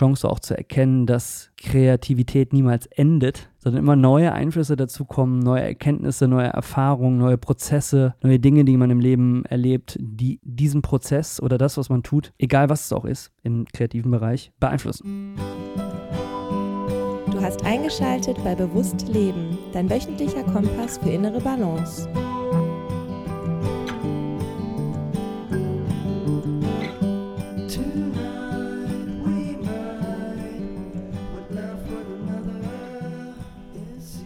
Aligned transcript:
Chance 0.00 0.26
auch 0.26 0.38
zu 0.38 0.56
erkennen, 0.56 1.04
dass 1.04 1.50
Kreativität 1.58 2.54
niemals 2.54 2.86
endet, 2.86 3.50
sondern 3.58 3.82
immer 3.82 3.96
neue 3.96 4.32
Einflüsse 4.32 4.74
dazukommen, 4.74 5.40
neue 5.40 5.60
Erkenntnisse, 5.60 6.26
neue 6.26 6.46
Erfahrungen, 6.46 7.18
neue 7.18 7.36
Prozesse, 7.36 8.14
neue 8.22 8.38
Dinge, 8.38 8.64
die 8.64 8.78
man 8.78 8.90
im 8.90 9.00
Leben 9.00 9.44
erlebt, 9.44 9.98
die 10.00 10.40
diesen 10.42 10.80
Prozess 10.80 11.38
oder 11.42 11.58
das, 11.58 11.76
was 11.76 11.90
man 11.90 12.02
tut, 12.02 12.32
egal 12.38 12.70
was 12.70 12.86
es 12.86 12.92
auch 12.94 13.04
ist, 13.04 13.30
im 13.42 13.66
kreativen 13.66 14.10
Bereich, 14.10 14.52
beeinflussen. 14.58 15.34
Du 17.30 17.38
hast 17.38 17.62
eingeschaltet 17.66 18.42
bei 18.42 18.54
Bewusst 18.54 19.06
Leben, 19.06 19.58
dein 19.74 19.90
wöchentlicher 19.90 20.44
Kompass 20.44 20.96
für 20.96 21.10
innere 21.10 21.40
Balance. 21.40 22.08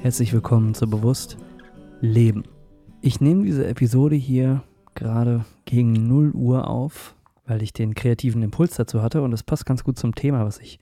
Herzlich 0.04 0.34
willkommen 0.34 0.74
zu 0.74 0.86
Bewusst 0.86 1.38
Leben. 2.02 2.44
Ich 3.00 3.22
nehme 3.22 3.46
diese 3.46 3.66
Episode 3.66 4.16
hier 4.16 4.62
gerade 4.94 5.46
gegen 5.64 5.94
0 5.94 6.32
Uhr 6.32 6.68
auf, 6.68 7.14
weil 7.46 7.62
ich 7.62 7.72
den 7.72 7.94
kreativen 7.94 8.42
Impuls 8.42 8.76
dazu 8.76 9.00
hatte 9.00 9.22
und 9.22 9.32
es 9.32 9.42
passt 9.42 9.64
ganz 9.64 9.82
gut 9.82 9.98
zum 9.98 10.14
Thema, 10.14 10.44
was 10.44 10.58
ich 10.58 10.78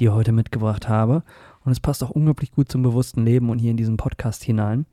dir 0.00 0.14
heute 0.14 0.32
mitgebracht 0.32 0.88
habe. 0.88 1.24
Und 1.62 1.72
es 1.72 1.80
passt 1.80 2.02
auch 2.02 2.08
unglaublich 2.08 2.52
gut 2.52 2.72
zum 2.72 2.80
bewussten 2.80 3.22
Leben 3.22 3.50
und 3.50 3.58
hier 3.58 3.70
in 3.70 3.76
diesen 3.76 3.98
Podcast 3.98 4.42
hinein. 4.42 4.86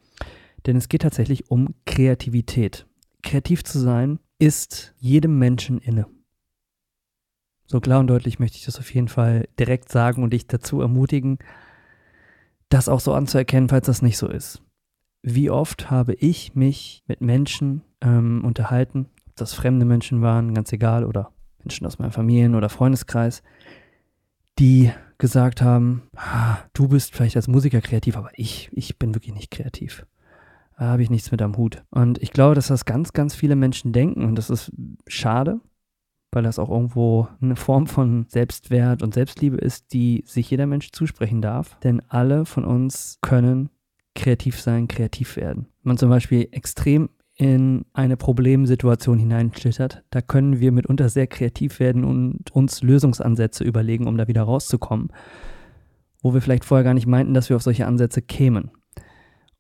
Denn 0.66 0.76
es 0.76 0.90
geht 0.90 1.04
tatsächlich 1.04 1.50
um 1.50 1.74
Kreativität. 1.86 2.86
Kreativ 3.24 3.64
zu 3.64 3.80
sein 3.80 4.20
ist 4.38 4.94
jedem 5.00 5.40
Menschen 5.40 5.78
inne. 5.78 6.08
So 7.68 7.80
klar 7.80 8.02
und 8.02 8.08
deutlich 8.08 8.38
möchte 8.38 8.58
ich 8.58 8.66
das 8.66 8.80
auf 8.80 8.94
jeden 8.94 9.08
Fall 9.08 9.48
direkt 9.58 9.88
sagen 9.88 10.24
und 10.24 10.34
dich 10.34 10.46
dazu 10.46 10.82
ermutigen, 10.82 11.40
das 12.74 12.90
auch 12.90 13.00
so 13.00 13.14
anzuerkennen, 13.14 13.70
falls 13.70 13.86
das 13.86 14.02
nicht 14.02 14.18
so 14.18 14.28
ist. 14.28 14.62
Wie 15.22 15.50
oft 15.50 15.92
habe 15.92 16.14
ich 16.14 16.56
mich 16.56 17.04
mit 17.08 17.22
Menschen 17.22 17.84
ähm, 18.02 18.44
unterhalten, 18.44 19.08
ob 19.28 19.36
das 19.36 19.54
fremde 19.54 19.86
Menschen 19.86 20.22
waren, 20.22 20.54
ganz 20.54 20.72
egal, 20.74 21.06
oder 21.06 21.32
Menschen 21.60 21.86
aus 21.86 22.00
meinem 22.00 22.12
Familien- 22.12 22.56
oder 22.56 22.70
Freundeskreis, 22.70 23.44
die 24.58 24.92
gesagt 25.18 25.62
haben, 25.62 26.04
ah, 26.16 26.58
du 26.74 26.88
bist 26.88 27.14
vielleicht 27.14 27.36
als 27.36 27.48
Musiker 27.48 27.82
kreativ, 27.82 28.18
aber 28.18 28.32
ich, 28.34 28.70
ich 28.74 28.98
bin 28.98 29.14
wirklich 29.14 29.36
nicht 29.36 29.52
kreativ. 29.52 30.06
Da 30.78 30.86
habe 30.86 31.04
ich 31.04 31.12
nichts 31.12 31.32
mit 31.32 31.44
am 31.44 31.58
Hut. 31.58 31.84
Und 31.92 32.18
ich 32.24 32.32
glaube, 32.32 32.56
dass 32.56 32.68
das 32.68 32.86
ganz, 32.86 33.14
ganz 33.14 33.36
viele 33.36 33.56
Menschen 33.56 33.94
denken 33.94 34.26
und 34.26 34.36
das 34.36 34.50
ist 34.50 34.72
schade, 35.06 35.60
weil 36.32 36.44
das 36.44 36.60
auch 36.60 36.70
irgendwo 36.70 37.28
eine 37.42 37.56
Form 37.56 37.88
von 37.88 38.26
Selbstwert 38.30 39.04
und 39.04 39.14
Selbstliebe 39.14 39.58
ist, 39.58 39.94
die 39.94 40.24
sich 40.26 40.50
jeder 40.50 40.66
Mensch 40.66 40.92
zusprechen 40.92 41.42
darf. 41.42 41.78
Denn 41.80 42.02
alle 42.08 42.46
von 42.46 42.64
uns 42.64 43.18
können 43.22 43.70
kreativ 44.16 44.60
sein, 44.60 44.88
kreativ 44.88 45.36
werden. 45.36 45.68
Wenn 45.84 45.92
man 45.92 45.98
zum 45.98 46.10
Beispiel 46.10 46.48
extrem 46.52 47.10
in 47.36 47.86
eine 47.94 48.18
Problemsituation 48.18 49.18
hineinschlittert, 49.18 50.04
da 50.10 50.22
können 50.22 50.60
wir 50.60 50.72
mitunter 50.72 51.10
sehr 51.10 51.28
kreativ 51.28 51.80
werden 51.80 52.04
und 52.04 52.52
uns 52.52 52.84
Lösungsansätze 52.84 53.64
überlegen, 53.64 54.08
um 54.08 54.18
da 54.18 54.28
wieder 54.28 54.44
rauszukommen, 54.44 55.10
wo 56.22 56.34
wir 56.34 56.42
vielleicht 56.42 56.66
vorher 56.66 56.84
gar 56.84 56.94
nicht 56.94 57.08
meinten, 57.08 57.34
dass 57.34 57.50
wir 57.50 57.56
auf 57.56 57.64
solche 57.64 57.88
Ansätze 57.88 58.22
kämen. 58.22 58.72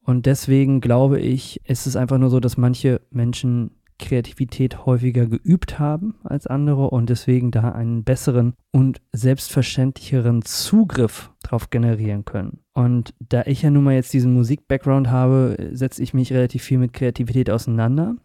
Und 0.03 0.25
deswegen 0.25 0.81
glaube 0.81 1.19
ich, 1.19 1.61
ist 1.67 1.87
es 1.87 1.95
einfach 1.95 2.17
nur 2.17 2.29
so, 2.29 2.39
dass 2.39 2.57
manche 2.57 3.01
Menschen 3.11 3.71
Kreativität 4.01 4.85
häufiger 4.85 5.27
geübt 5.27 5.79
haben 5.79 6.15
als 6.23 6.47
andere 6.47 6.89
und 6.89 7.09
deswegen 7.09 7.51
da 7.51 7.69
einen 7.69 8.03
besseren 8.03 8.53
und 8.71 8.99
selbstverständlicheren 9.13 10.41
Zugriff 10.41 11.31
drauf 11.43 11.69
generieren 11.69 12.25
können. 12.25 12.59
Und 12.73 13.13
da 13.19 13.43
ich 13.45 13.61
ja 13.61 13.69
nun 13.69 13.85
mal 13.85 13.93
jetzt 13.93 14.11
diesen 14.11 14.33
Musik-Background 14.33 15.09
habe, 15.09 15.69
setze 15.71 16.03
ich 16.03 16.13
mich 16.13 16.33
relativ 16.33 16.63
viel 16.63 16.79
mit 16.79 16.91
Kreativität 16.91 17.49
auseinander, 17.49 18.15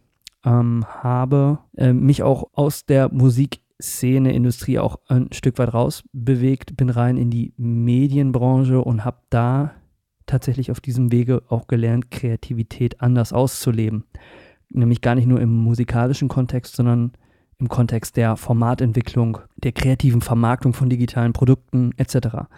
ähm, 0.44 0.84
habe 0.88 1.60
äh, 1.76 1.92
mich 1.92 2.22
auch 2.22 2.48
aus 2.52 2.86
der 2.86 3.12
Musikszene, 3.12 4.32
Industrie 4.32 4.78
auch 4.78 4.96
ein 5.06 5.28
Stück 5.32 5.58
weit 5.58 5.74
rausbewegt, 5.74 6.76
bin 6.76 6.90
rein 6.90 7.16
in 7.16 7.30
die 7.30 7.52
Medienbranche 7.56 8.80
und 8.80 9.04
habe 9.04 9.18
da 9.30 9.72
tatsächlich 10.24 10.70
auf 10.72 10.80
diesem 10.80 11.12
Wege 11.12 11.42
auch 11.48 11.68
gelernt, 11.68 12.10
Kreativität 12.10 13.00
anders 13.00 13.32
auszuleben 13.32 14.04
nämlich 14.68 15.00
gar 15.00 15.14
nicht 15.14 15.26
nur 15.26 15.40
im 15.40 15.54
musikalischen 15.54 16.28
Kontext, 16.28 16.76
sondern 16.76 17.12
im 17.58 17.68
Kontext 17.68 18.16
der 18.16 18.36
Formatentwicklung, 18.36 19.38
der 19.56 19.72
kreativen 19.72 20.20
Vermarktung 20.20 20.72
von 20.72 20.90
digitalen 20.90 21.32
Produkten 21.32 21.92
etc. 21.96 22.48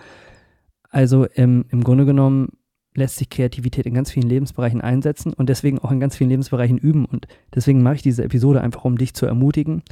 Also 0.91 1.25
im, 1.27 1.65
im 1.71 1.85
Grunde 1.85 2.05
genommen 2.05 2.49
lässt 2.95 3.17
sich 3.17 3.31
Kreativität 3.31 3.87
in 3.87 3.95
ganz 3.95 4.11
vielen 4.11 4.29
Lebensbereichen 4.29 4.81
einsetzen 4.81 5.33
und 5.33 5.49
deswegen 5.49 5.79
auch 5.79 5.93
in 5.93 6.01
ganz 6.01 6.17
vielen 6.17 6.31
Lebensbereichen 6.31 6.79
üben. 6.79 7.05
Und 7.05 7.29
deswegen 7.55 7.83
mache 7.83 7.97
ich 7.97 8.03
diese 8.03 8.25
Episode 8.25 8.61
einfach, 8.61 8.85
um 8.85 8.99
dich 8.99 9.15
zu 9.15 9.27
ermutigen, 9.27 9.83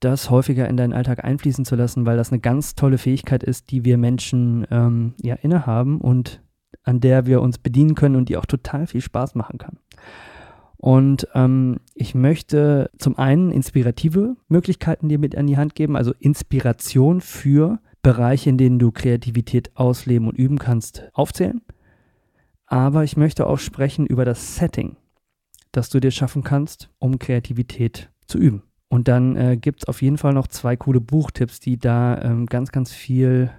das 0.00 0.30
häufiger 0.30 0.68
in 0.68 0.76
deinen 0.76 0.92
Alltag 0.92 1.24
einfließen 1.24 1.64
zu 1.64 1.76
lassen, 1.76 2.04
weil 2.04 2.16
das 2.16 2.30
eine 2.30 2.40
ganz 2.40 2.74
tolle 2.74 2.98
Fähigkeit 2.98 3.42
ist, 3.42 3.70
die 3.70 3.84
wir 3.84 3.96
Menschen 3.96 4.66
ähm, 4.70 5.14
ja 5.22 5.36
innehaben 5.36 6.00
und 6.00 6.42
an 6.82 7.00
der 7.00 7.26
wir 7.26 7.40
uns 7.40 7.58
bedienen 7.58 7.94
können 7.94 8.16
und 8.16 8.28
die 8.28 8.36
auch 8.36 8.46
total 8.46 8.86
viel 8.86 9.00
Spaß 9.00 9.34
machen 9.34 9.58
kann. 9.58 9.78
Und 10.78 11.26
ähm, 11.34 11.78
ich 11.94 12.14
möchte 12.14 12.90
zum 12.98 13.18
einen 13.18 13.50
inspirative 13.50 14.36
Möglichkeiten 14.48 15.08
dir 15.08 15.18
mit 15.18 15.36
an 15.36 15.46
die 15.46 15.56
Hand 15.56 15.74
geben, 15.74 15.96
also 15.96 16.12
Inspiration 16.18 17.20
für 17.20 17.78
Bereiche, 18.02 18.50
in 18.50 18.58
denen 18.58 18.78
du 18.78 18.92
Kreativität 18.92 19.70
ausleben 19.74 20.28
und 20.28 20.38
üben 20.38 20.58
kannst, 20.58 21.08
aufzählen. 21.12 21.62
Aber 22.66 23.04
ich 23.04 23.16
möchte 23.16 23.46
auch 23.46 23.58
sprechen 23.58 24.06
über 24.06 24.24
das 24.24 24.56
Setting, 24.56 24.96
das 25.72 25.88
du 25.88 26.00
dir 26.00 26.10
schaffen 26.10 26.42
kannst, 26.44 26.90
um 26.98 27.18
Kreativität 27.18 28.10
zu 28.26 28.38
üben. 28.38 28.62
Und 28.88 29.08
dann 29.08 29.36
äh, 29.36 29.56
gibt 29.56 29.82
es 29.82 29.88
auf 29.88 30.02
jeden 30.02 30.18
Fall 30.18 30.32
noch 30.32 30.46
zwei 30.46 30.76
coole 30.76 31.00
Buchtipps, 31.00 31.60
die 31.60 31.78
da 31.78 32.20
ähm, 32.22 32.46
ganz, 32.46 32.70
ganz 32.70 32.92
viel 32.92 33.50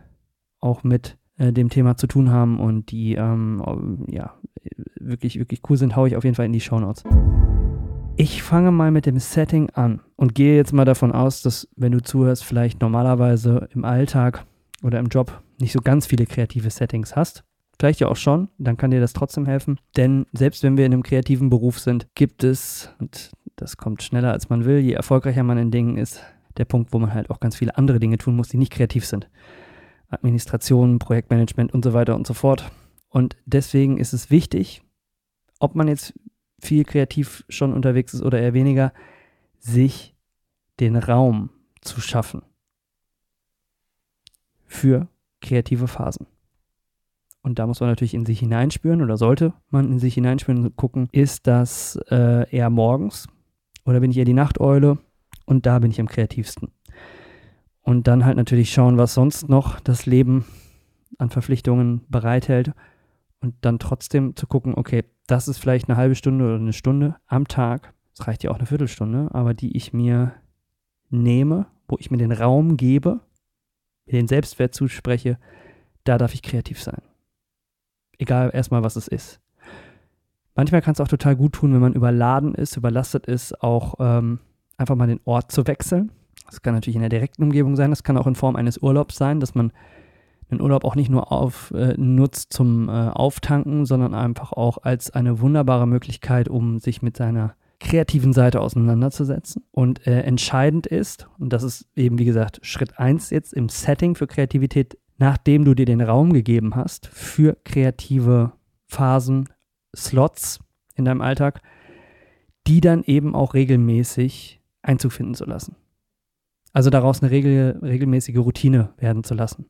auch 0.59 0.83
mit 0.83 1.17
äh, 1.37 1.51
dem 1.51 1.69
Thema 1.69 1.97
zu 1.97 2.07
tun 2.07 2.31
haben 2.31 2.59
und 2.59 2.91
die 2.91 3.15
ähm, 3.15 4.05
ja, 4.09 4.33
wirklich, 4.99 5.39
wirklich 5.39 5.61
cool 5.69 5.77
sind, 5.77 5.95
haue 5.95 6.07
ich 6.07 6.15
auf 6.15 6.23
jeden 6.23 6.35
Fall 6.35 6.45
in 6.45 6.53
die 6.53 6.61
Show 6.61 6.79
Notes. 6.79 7.03
Ich 8.15 8.41
fange 8.41 8.71
mal 8.71 8.91
mit 8.91 9.05
dem 9.05 9.19
Setting 9.19 9.69
an 9.71 10.01
und 10.15 10.33
gehe 10.33 10.55
jetzt 10.55 10.73
mal 10.73 10.85
davon 10.85 11.11
aus, 11.11 11.43
dass 11.43 11.67
wenn 11.75 11.91
du 11.91 12.01
zuhörst, 12.01 12.43
vielleicht 12.43 12.81
normalerweise 12.81 13.69
im 13.73 13.85
Alltag 13.85 14.45
oder 14.81 14.99
im 14.99 15.07
Job 15.07 15.43
nicht 15.59 15.71
so 15.71 15.79
ganz 15.79 16.07
viele 16.07 16.25
kreative 16.25 16.69
Settings 16.69 17.15
hast. 17.15 17.43
Vielleicht 17.79 17.99
ja 17.99 18.07
auch 18.07 18.15
schon, 18.15 18.49
dann 18.57 18.75
kann 18.75 18.89
dir 18.89 18.99
das 18.99 19.13
trotzdem 19.13 19.45
helfen. 19.45 19.79
Denn 19.97 20.25
selbst 20.33 20.63
wenn 20.63 20.77
wir 20.77 20.85
in 20.87 20.93
einem 20.93 21.03
kreativen 21.03 21.51
Beruf 21.51 21.77
sind, 21.79 22.07
gibt 22.15 22.43
es, 22.43 22.91
und 22.99 23.31
das 23.55 23.77
kommt 23.77 24.01
schneller 24.01 24.31
als 24.31 24.49
man 24.49 24.65
will, 24.65 24.79
je 24.79 24.93
erfolgreicher 24.93 25.43
man 25.43 25.59
in 25.59 25.69
Dingen 25.69 25.97
ist, 25.97 26.23
der 26.57 26.65
Punkt, 26.65 26.93
wo 26.93 26.97
man 26.97 27.13
halt 27.13 27.29
auch 27.29 27.39
ganz 27.39 27.55
viele 27.55 27.77
andere 27.77 27.99
Dinge 27.99 28.17
tun 28.17 28.35
muss, 28.35 28.49
die 28.49 28.57
nicht 28.57 28.73
kreativ 28.73 29.05
sind. 29.05 29.29
Administration, 30.09 30.99
Projektmanagement 30.99 31.73
und 31.73 31.83
so 31.83 31.93
weiter 31.93 32.15
und 32.15 32.27
so 32.27 32.33
fort. 32.33 32.71
Und 33.09 33.35
deswegen 33.45 33.97
ist 33.97 34.13
es 34.13 34.29
wichtig, 34.29 34.81
ob 35.59 35.75
man 35.75 35.87
jetzt 35.87 36.13
viel 36.59 36.83
kreativ 36.83 37.43
schon 37.49 37.73
unterwegs 37.73 38.13
ist 38.13 38.21
oder 38.21 38.39
eher 38.39 38.53
weniger, 38.53 38.93
sich 39.59 40.15
den 40.79 40.95
Raum 40.95 41.49
zu 41.81 42.01
schaffen 42.01 42.41
für 44.65 45.07
kreative 45.41 45.87
Phasen. 45.87 46.27
Und 47.41 47.59
da 47.59 47.67
muss 47.67 47.79
man 47.79 47.89
natürlich 47.89 48.13
in 48.13 48.25
sich 48.25 48.39
hineinspüren 48.39 49.01
oder 49.01 49.17
sollte 49.17 49.53
man 49.69 49.91
in 49.91 49.99
sich 49.99 50.15
hineinspüren 50.15 50.65
und 50.65 50.75
gucken, 50.75 51.07
ist 51.11 51.47
das 51.47 51.97
äh, 52.09 52.49
eher 52.53 52.69
morgens 52.69 53.27
oder 53.85 54.01
bin 54.01 54.11
ich 54.11 54.17
eher 54.17 54.25
die 54.25 54.33
Nachteule 54.33 54.97
und 55.45 55.65
da 55.65 55.79
bin 55.79 55.89
ich 55.89 56.01
am 56.01 56.09
kreativsten. 56.09 56.71
Und 57.87 58.05
dann 58.07 58.25
halt 58.25 58.35
natürlich 58.35 58.73
schauen, 58.73 58.97
was 58.97 59.13
sonst 59.13 59.47
noch 59.47 59.79
das 59.79 60.05
Leben 60.05 60.43
an 61.19 61.29
Verpflichtungen 61.29 62.01
bereithält 62.09 62.73
und 63.39 63.55
dann 63.61 63.79
trotzdem 63.79 64.35
zu 64.35 64.45
gucken, 64.45 64.75
okay, 64.75 65.05
das 65.25 65.47
ist 65.47 65.57
vielleicht 65.57 65.87
eine 65.87 65.95
halbe 65.95 66.15
Stunde 66.15 66.43
oder 66.43 66.55
eine 66.55 66.73
Stunde 66.73 67.15
am 67.27 67.47
Tag, 67.47 67.93
es 68.13 68.27
reicht 68.27 68.43
ja 68.43 68.51
auch 68.51 68.57
eine 68.57 68.65
Viertelstunde, 68.65 69.29
aber 69.31 69.53
die 69.53 69.77
ich 69.77 69.93
mir 69.93 70.33
nehme, 71.11 71.67
wo 71.87 71.95
ich 71.97 72.11
mir 72.11 72.17
den 72.17 72.33
Raum 72.33 72.75
gebe, 72.75 73.21
mir 74.05 74.11
den 74.11 74.27
Selbstwert 74.27 74.73
zuspreche, 74.73 75.39
da 76.03 76.17
darf 76.17 76.33
ich 76.33 76.41
kreativ 76.41 76.83
sein. 76.83 77.01
Egal 78.17 78.51
erstmal, 78.53 78.83
was 78.83 78.97
es 78.97 79.07
ist. 79.07 79.39
Manchmal 80.55 80.81
kann 80.81 80.91
es 80.91 80.99
auch 80.99 81.07
total 81.07 81.37
gut 81.37 81.53
tun, 81.53 81.73
wenn 81.73 81.79
man 81.79 81.93
überladen 81.93 82.53
ist, 82.53 82.75
überlastet 82.75 83.27
ist, 83.27 83.63
auch 83.63 83.95
ähm, 83.99 84.39
einfach 84.75 84.97
mal 84.97 85.07
den 85.07 85.21
Ort 85.23 85.53
zu 85.53 85.65
wechseln. 85.67 86.11
Das 86.47 86.61
kann 86.61 86.73
natürlich 86.73 86.95
in 86.95 87.01
der 87.01 87.09
direkten 87.09 87.43
Umgebung 87.43 87.75
sein, 87.75 87.89
das 87.89 88.03
kann 88.03 88.17
auch 88.17 88.27
in 88.27 88.35
Form 88.35 88.55
eines 88.55 88.77
Urlaubs 88.77 89.15
sein, 89.15 89.39
dass 89.39 89.55
man 89.55 89.71
den 90.49 90.61
Urlaub 90.61 90.85
auch 90.85 90.95
nicht 90.95 91.09
nur 91.09 91.31
auf, 91.31 91.71
äh, 91.71 91.93
nutzt 91.97 92.53
zum 92.53 92.87
äh, 92.89 92.91
Auftanken, 92.91 93.85
sondern 93.85 94.13
einfach 94.13 94.53
auch 94.53 94.77
als 94.81 95.11
eine 95.11 95.41
wunderbare 95.41 95.87
Möglichkeit, 95.87 96.47
um 96.47 96.79
sich 96.79 97.01
mit 97.01 97.17
seiner 97.17 97.55
kreativen 97.79 98.33
Seite 98.33 98.61
auseinanderzusetzen. 98.61 99.63
Und 99.71 100.07
äh, 100.07 100.21
entscheidend 100.21 100.87
ist, 100.87 101.27
und 101.37 101.51
das 101.53 101.63
ist 101.63 101.87
eben 101.95 102.17
wie 102.17 102.25
gesagt 102.25 102.59
Schritt 102.63 102.97
1 102.97 103.29
jetzt 103.29 103.53
im 103.53 103.69
Setting 103.69 104.15
für 104.15 104.27
Kreativität, 104.27 104.97
nachdem 105.17 105.65
du 105.65 105.73
dir 105.73 105.85
den 105.85 106.01
Raum 106.01 106.33
gegeben 106.33 106.75
hast 106.75 107.07
für 107.07 107.57
kreative 107.65 108.53
Phasen, 108.87 109.49
Slots 109.95 110.59
in 110.95 111.05
deinem 111.05 111.21
Alltag, 111.21 111.61
die 112.67 112.81
dann 112.81 113.03
eben 113.03 113.35
auch 113.35 113.53
regelmäßig 113.53 114.61
Einzug 114.81 115.11
finden 115.11 115.33
zu 115.33 115.45
lassen. 115.45 115.75
Also 116.77 116.91
daraus 116.91 117.23
eine 117.23 117.31
regel, 117.31 117.79
regelmäßige 117.81 118.37
Routine 118.37 118.93
werden 118.99 119.23
zu 119.23 119.33
lassen. 119.33 119.65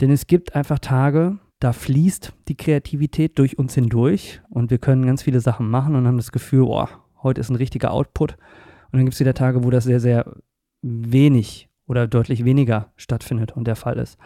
Denn 0.00 0.10
es 0.10 0.26
gibt 0.26 0.54
einfach 0.54 0.78
Tage, 0.78 1.36
da 1.60 1.74
fließt 1.74 2.32
die 2.48 2.56
Kreativität 2.56 3.38
durch 3.38 3.58
uns 3.58 3.74
hindurch 3.74 4.40
und 4.48 4.70
wir 4.70 4.78
können 4.78 5.04
ganz 5.04 5.24
viele 5.24 5.40
Sachen 5.40 5.68
machen 5.68 5.94
und 5.94 6.06
haben 6.06 6.16
das 6.16 6.32
Gefühl, 6.32 6.64
boah, 6.64 6.88
heute 7.22 7.42
ist 7.42 7.50
ein 7.50 7.56
richtiger 7.56 7.90
Output. 7.90 8.32
Und 8.32 8.92
dann 8.92 9.04
gibt 9.04 9.12
es 9.12 9.20
wieder 9.20 9.34
Tage, 9.34 9.62
wo 9.62 9.68
das 9.68 9.84
sehr, 9.84 10.00
sehr 10.00 10.36
wenig 10.80 11.68
oder 11.86 12.06
deutlich 12.06 12.46
weniger 12.46 12.94
stattfindet 12.96 13.52
und 13.52 13.66
der 13.66 13.76
Fall 13.76 13.98
ist. 13.98 14.16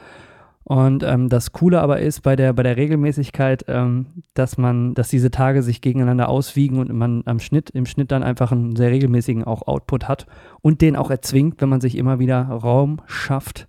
Und 0.65 1.03
ähm, 1.03 1.29
das 1.29 1.53
Coole 1.53 1.81
aber 1.81 2.01
ist 2.01 2.21
bei 2.21 2.37
der, 2.37 2.53
bei 2.53 2.63
der 2.63 2.77
Regelmäßigkeit, 2.77 3.65
ähm, 3.67 4.07
dass 4.35 4.59
man, 4.59 4.95
dass 4.95 5.09
diese 5.09 5.31
Tage 5.31 5.63
sich 5.63 5.81
gegeneinander 5.81 6.29
auswiegen 6.29 6.79
und 6.79 6.93
man 6.93 7.23
am 7.25 7.41
Schnitt, 7.41 7.71
im 7.71 7.87
Schnitt 7.87 8.13
dann 8.13 8.23
einfach 8.23 8.53
einen 8.53 8.77
sehr 8.77 8.91
regelmäßigen 8.91 9.45
auch 9.45 9.67
Output 9.67 10.07
hat 10.07 10.27
und 10.61 10.81
den 10.83 10.97
auch 10.97 11.11
erzwingt, 11.11 11.61
wenn 11.61 11.71
man 11.71 11.81
sich 11.81 11.97
immer 11.97 12.19
wieder 12.19 12.43
Raum 12.43 13.01
schafft 13.07 13.69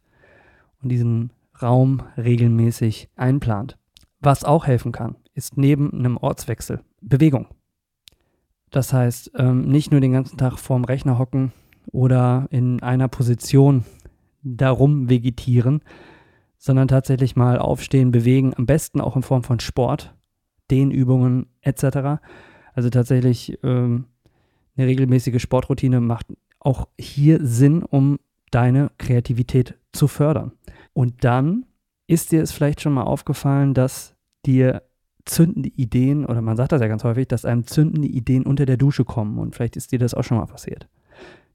und 0.83 0.89
diesen 0.89 1.31
Raum 1.61 2.03
regelmäßig 2.17 3.09
einplant. 3.15 3.77
Was 4.19 4.43
auch 4.43 4.67
helfen 4.67 4.91
kann, 4.91 5.15
ist 5.33 5.57
neben 5.57 5.93
einem 5.93 6.17
Ortswechsel 6.17 6.81
Bewegung. 7.01 7.47
Das 8.69 8.93
heißt, 8.93 9.31
ähm, 9.37 9.67
nicht 9.67 9.91
nur 9.91 10.01
den 10.01 10.13
ganzen 10.13 10.37
Tag 10.37 10.57
vorm 10.57 10.83
Rechner 10.85 11.17
hocken 11.17 11.51
oder 11.91 12.47
in 12.51 12.81
einer 12.81 13.07
Position 13.07 13.85
darum 14.43 15.09
vegetieren, 15.09 15.81
sondern 16.61 16.87
tatsächlich 16.87 17.35
mal 17.35 17.57
aufstehen, 17.57 18.11
bewegen, 18.11 18.53
am 18.55 18.67
besten 18.67 19.01
auch 19.01 19.15
in 19.15 19.23
Form 19.23 19.41
von 19.41 19.59
Sport, 19.59 20.13
Dehnübungen 20.69 21.47
etc. 21.61 22.21
Also 22.75 22.91
tatsächlich 22.91 23.57
ähm, 23.63 24.05
eine 24.77 24.85
regelmäßige 24.85 25.41
Sportroutine 25.41 26.01
macht 26.01 26.27
auch 26.59 26.87
hier 26.99 27.39
Sinn, 27.41 27.81
um 27.81 28.19
deine 28.51 28.91
Kreativität 28.99 29.75
zu 29.91 30.07
fördern. 30.07 30.51
Und 30.93 31.23
dann 31.23 31.65
ist 32.05 32.31
dir 32.31 32.43
es 32.43 32.51
vielleicht 32.51 32.81
schon 32.81 32.93
mal 32.93 33.03
aufgefallen, 33.03 33.73
dass 33.73 34.13
dir 34.45 34.83
zündende 35.25 35.69
Ideen, 35.69 36.27
oder 36.27 36.43
man 36.43 36.57
sagt 36.57 36.73
das 36.73 36.81
ja 36.81 36.87
ganz 36.87 37.03
häufig, 37.03 37.27
dass 37.27 37.43
einem 37.43 37.65
zündende 37.65 38.07
Ideen 38.07 38.45
unter 38.45 38.67
der 38.67 38.77
Dusche 38.77 39.03
kommen. 39.03 39.39
Und 39.39 39.55
vielleicht 39.55 39.77
ist 39.77 39.91
dir 39.93 39.99
das 39.99 40.13
auch 40.13 40.23
schon 40.23 40.37
mal 40.37 40.45
passiert. 40.45 40.87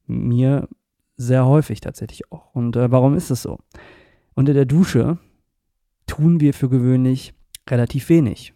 Mir 0.08 0.68
sehr 1.16 1.46
häufig 1.46 1.80
tatsächlich 1.80 2.32
auch. 2.32 2.52
Und 2.56 2.74
äh, 2.74 2.90
warum 2.90 3.14
ist 3.14 3.30
es 3.30 3.42
so? 3.42 3.60
Unter 4.36 4.52
der 4.52 4.66
Dusche 4.66 5.18
tun 6.06 6.40
wir 6.40 6.52
für 6.52 6.68
gewöhnlich 6.68 7.32
relativ 7.68 8.10
wenig. 8.10 8.52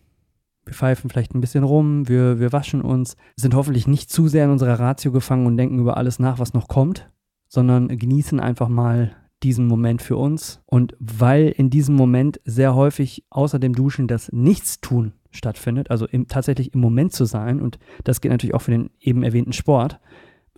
Wir 0.67 0.75
pfeifen 0.75 1.09
vielleicht 1.09 1.35
ein 1.35 1.41
bisschen 1.41 1.65
rum, 1.65 2.07
wir, 2.07 2.39
wir 2.39 2.53
waschen 2.53 2.83
uns, 2.83 3.17
sind 3.35 3.55
hoffentlich 3.55 3.87
nicht 3.87 4.11
zu 4.11 4.29
sehr 4.29 4.45
in 4.45 4.51
unserer 4.51 4.79
Ratio 4.79 5.11
gefangen 5.11 5.47
und 5.47 5.57
denken 5.57 5.79
über 5.79 5.97
alles 5.97 6.19
nach, 6.19 6.39
was 6.39 6.53
noch 6.53 6.69
kommt, 6.69 7.11
sondern 7.49 7.89
genießen 7.89 8.41
einfach 8.41 8.69
mal 8.69 9.17
diesen 9.43 9.67
Moment 9.67 10.03
für 10.03 10.19
uns. 10.19 10.61
Und 10.67 10.95
weil 11.01 11.49
in 11.49 11.71
diesem 11.71 11.95
Moment 11.95 12.43
sehr 12.45 12.75
häufig 12.75 13.25
außer 13.31 13.59
dem 13.59 13.75
Duschen 13.75 14.07
das 14.07 14.31
Nichtstun 14.33 15.15
stattfindet, 15.31 15.91
also 15.91 16.07
im, 16.07 16.29
tatsächlich 16.29 16.75
im 16.75 16.81
Moment 16.81 17.15
zu 17.15 17.25
sein, 17.25 17.59
und 17.59 17.79
das 18.05 18.21
geht 18.21 18.31
natürlich 18.31 18.55
auch 18.55 18.63
für 18.63 18.73
den 18.73 18.91
eben 19.01 19.23
erwähnten 19.23 19.55
Sport, 19.55 19.99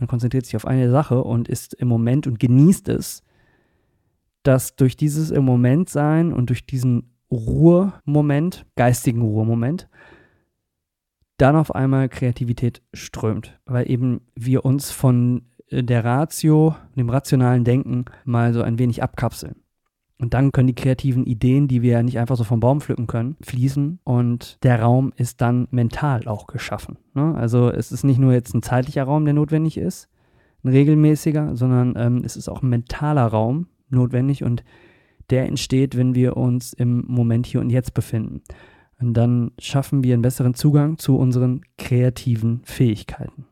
man 0.01 0.09
konzentriert 0.09 0.47
sich 0.47 0.57
auf 0.57 0.67
eine 0.67 0.91
Sache 0.91 1.23
und 1.23 1.47
ist 1.47 1.75
im 1.75 1.87
Moment 1.87 2.27
und 2.27 2.41
genießt 2.41 2.89
es, 2.89 3.23
dass 4.43 4.77
durch 4.77 4.97
dieses 4.97 5.31
im 5.31 5.45
Moment 5.45 5.89
sein 5.89 6.33
und 6.33 6.49
durch 6.49 6.67
diesen 6.67 7.13
Ruhemoment, 7.31 8.67
geistigen 8.77 9.23
Ruhemoment, 9.23 9.89
dann 11.39 11.57
auf 11.57 11.75
einmal 11.75 12.09
Kreativität 12.09 12.83
strömt, 12.93 13.59
weil 13.65 13.91
eben 13.91 14.21
wir 14.35 14.65
uns 14.65 14.91
von 14.91 15.43
der 15.71 16.05
Ratio, 16.05 16.77
dem 16.97 17.09
rationalen 17.09 17.65
Denken 17.65 18.05
mal 18.25 18.53
so 18.53 18.63
ein 18.63 18.79
wenig 18.79 19.03
abkapseln. 19.03 19.57
Und 20.19 20.35
dann 20.35 20.53
können 20.53 20.69
die 20.69 20.75
kreativen 20.75 21.25
Ideen, 21.25 21.67
die 21.67 21.83
wir 21.83 21.93
ja 21.93 22.03
nicht 22.03 22.19
einfach 22.19 22.37
so 22.37 22.45
vom 22.45 22.61
Baum 22.61 22.81
pflücken 22.81 23.09
können, 23.09 23.37
fließen 23.41 23.99
und 24.05 24.63
der 24.63 24.81
Raum 24.81 25.13
ist 25.17 25.41
dann 25.41 25.67
mental 25.73 26.29
auch 26.29 26.47
geschaffen. 26.47 26.97
Ne? 27.15 27.35
Also 27.35 27.71
es 27.71 27.91
ist 27.91 28.05
nicht 28.05 28.21
nur 28.21 28.33
jetzt 28.33 28.55
ein 28.55 28.63
zeitlicher 28.63 29.03
Raum, 29.03 29.25
der 29.25 29.35
notwendig 29.35 29.79
ist, 29.79 30.09
ein 30.63 30.69
regelmäßiger, 30.69 31.57
sondern 31.57 31.95
ähm, 31.97 32.23
es 32.25 32.37
ist 32.37 32.49
auch 32.49 32.63
ein 32.63 32.69
mentaler 32.69 33.27
Raum 33.27 33.67
notwendig 33.93 34.43
und 34.43 34.65
der 35.31 35.47
entsteht, 35.47 35.97
wenn 35.97 36.15
wir 36.15 36.37
uns 36.37 36.73
im 36.73 37.05
Moment 37.07 37.47
hier 37.47 37.61
und 37.61 37.71
jetzt 37.71 37.95
befinden. 37.95 38.43
Und 39.01 39.15
dann 39.15 39.53
schaffen 39.59 40.05
wir 40.05 40.15
einen 40.15 40.23
besseren 40.23 40.55
Zugang 40.55 40.99
zu 40.99 41.17
unseren 41.17 41.63
kreativen 41.79 42.61
Fähigkeiten. 42.65 43.47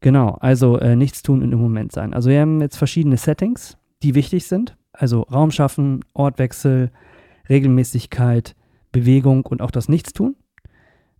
Genau, 0.00 0.30
also 0.40 0.78
äh, 0.78 0.96
nichts 0.96 1.22
tun 1.22 1.42
und 1.42 1.52
im 1.52 1.60
Moment 1.60 1.92
sein. 1.92 2.14
Also 2.14 2.30
wir 2.30 2.40
haben 2.40 2.60
jetzt 2.60 2.76
verschiedene 2.76 3.16
Settings, 3.16 3.76
die 4.02 4.14
wichtig 4.14 4.46
sind. 4.46 4.76
Also 4.92 5.22
Raum 5.22 5.50
schaffen, 5.50 6.04
Ortwechsel, 6.14 6.90
Regelmäßigkeit, 7.48 8.56
Bewegung 8.92 9.46
und 9.46 9.62
auch 9.62 9.70
das 9.70 9.88
Nichtstun. 9.88 10.36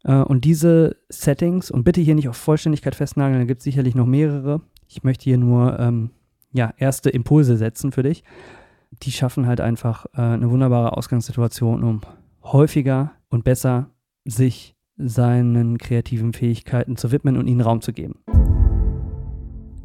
Äh, 0.05 0.17
und 0.17 0.45
diese 0.45 0.97
Settings, 1.09 1.71
und 1.71 1.85
bitte 1.85 2.01
hier 2.01 2.15
nicht 2.15 2.29
auf 2.29 2.37
Vollständigkeit 2.37 2.95
festnageln, 2.95 3.41
da 3.41 3.47
gibt 3.47 3.61
es 3.61 3.65
sicherlich 3.65 3.95
noch 3.95 4.07
mehrere. 4.07 4.63
Ich 4.89 5.03
möchte 5.03 5.25
hier 5.25 5.39
nur 5.39 5.79
ähm, 5.79 6.11
ja, 6.53 6.73
erste 6.77 7.11
Impulse 7.11 7.57
setzen 7.57 7.93
für 7.93 8.03
dich. 8.03 8.25
Die 9.03 9.13
schaffen 9.13 9.47
halt 9.47 9.61
einfach 9.61 10.07
äh, 10.15 10.21
eine 10.21 10.51
wunderbare 10.51 10.97
Ausgangssituation, 10.97 11.85
um 11.85 12.01
häufiger 12.43 13.13
und 13.29 13.45
besser 13.45 13.91
sich 14.25 14.75
seinen 14.97 15.79
kreativen 15.79 16.33
Fähigkeiten 16.33 16.97
zu 16.97 17.13
widmen 17.13 17.37
und 17.37 17.47
ihnen 17.47 17.61
Raum 17.61 17.81
zu 17.81 17.93
geben. 17.93 18.17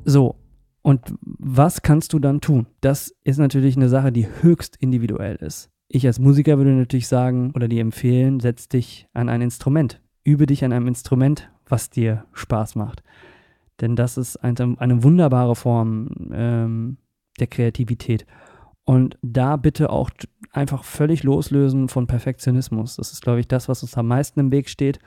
So, 0.04 0.36
und 0.82 1.02
was 1.22 1.82
kannst 1.82 2.14
du 2.14 2.20
dann 2.20 2.42
tun? 2.42 2.68
Das 2.82 3.16
ist 3.24 3.38
natürlich 3.38 3.76
eine 3.76 3.90
Sache, 3.90 4.12
die 4.12 4.28
höchst 4.42 4.76
individuell 4.76 5.36
ist. 5.38 5.70
Ich 5.88 6.06
als 6.06 6.20
Musiker 6.20 6.58
würde 6.58 6.72
natürlich 6.72 7.08
sagen 7.08 7.52
oder 7.56 7.68
dir 7.68 7.82
empfehlen, 7.82 8.40
setz 8.40 8.68
dich 8.68 9.08
an 9.14 9.30
ein 9.30 9.42
Instrument. 9.42 10.02
Übe 10.24 10.46
dich 10.46 10.64
an 10.66 10.74
einem 10.74 10.88
Instrument, 10.88 11.50
was 11.68 11.90
dir 11.90 12.26
Spaß 12.34 12.76
macht. 12.76 13.04
Denn 13.82 13.96
das 13.96 14.18
ist 14.18 14.38
eine, 14.38 14.76
eine 14.78 15.04
wunderbare 15.04 15.56
Form 15.56 16.10
ähm, 16.32 16.98
der 17.40 17.48
Kreativität. 17.48 18.26
Und 18.86 19.18
da 19.22 19.58
bitte 19.58 19.90
auch 19.90 20.12
einfach 20.52 20.84
völlig 20.84 21.24
loslösen 21.24 21.90
von 21.90 22.08
Perfektionismus. 22.08 22.96
Das 22.98 23.12
ist, 23.12 23.22
glaube 23.22 23.40
ich, 23.40 23.48
das, 23.48 23.68
was 23.68 23.82
uns 23.82 23.98
am 23.98 24.08
meisten 24.08 24.40
im 24.40 24.52
Weg 24.52 24.70
steht. 24.70 25.00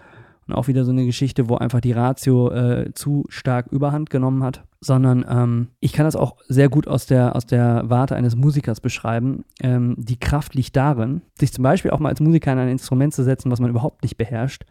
Und 0.47 0.55
auch 0.55 0.67
wieder 0.67 0.85
so 0.85 0.91
eine 0.91 1.05
Geschichte, 1.05 1.49
wo 1.49 1.57
einfach 1.57 1.81
die 1.81 1.93
Ratio 1.93 2.51
äh, 2.51 2.93
zu 2.95 3.25
stark 3.29 3.67
überhand 3.71 4.11
genommen 4.11 4.43
hat. 4.43 4.65
Sondern 4.81 5.25
ähm, 5.29 5.69
ich 5.81 5.93
kann 5.93 6.07
das 6.07 6.17
auch 6.17 6.37
sehr 6.49 6.69
gut 6.69 6.89
aus 6.89 7.07
der, 7.07 7.37
aus 7.37 7.47
der 7.47 7.83
Warte 7.87 8.17
eines 8.17 8.35
Musikers 8.35 8.81
beschreiben. 8.81 9.45
Ähm, 9.61 9.95
die 9.99 10.19
Kraft 10.19 10.55
liegt 10.55 10.75
darin, 10.75 11.23
sich 11.39 11.53
zum 11.53 11.63
Beispiel 11.63 11.91
auch 11.91 12.01
mal 12.01 12.09
als 12.09 12.21
Musiker 12.21 12.53
in 12.53 12.59
ein 12.59 12.69
Instrument 12.69 13.15
zu 13.15 13.23
setzen, 13.25 13.51
was 13.51 13.61
man 13.61 13.71
überhaupt 13.71 14.03
nicht 14.03 14.17
beherrscht 14.17 14.65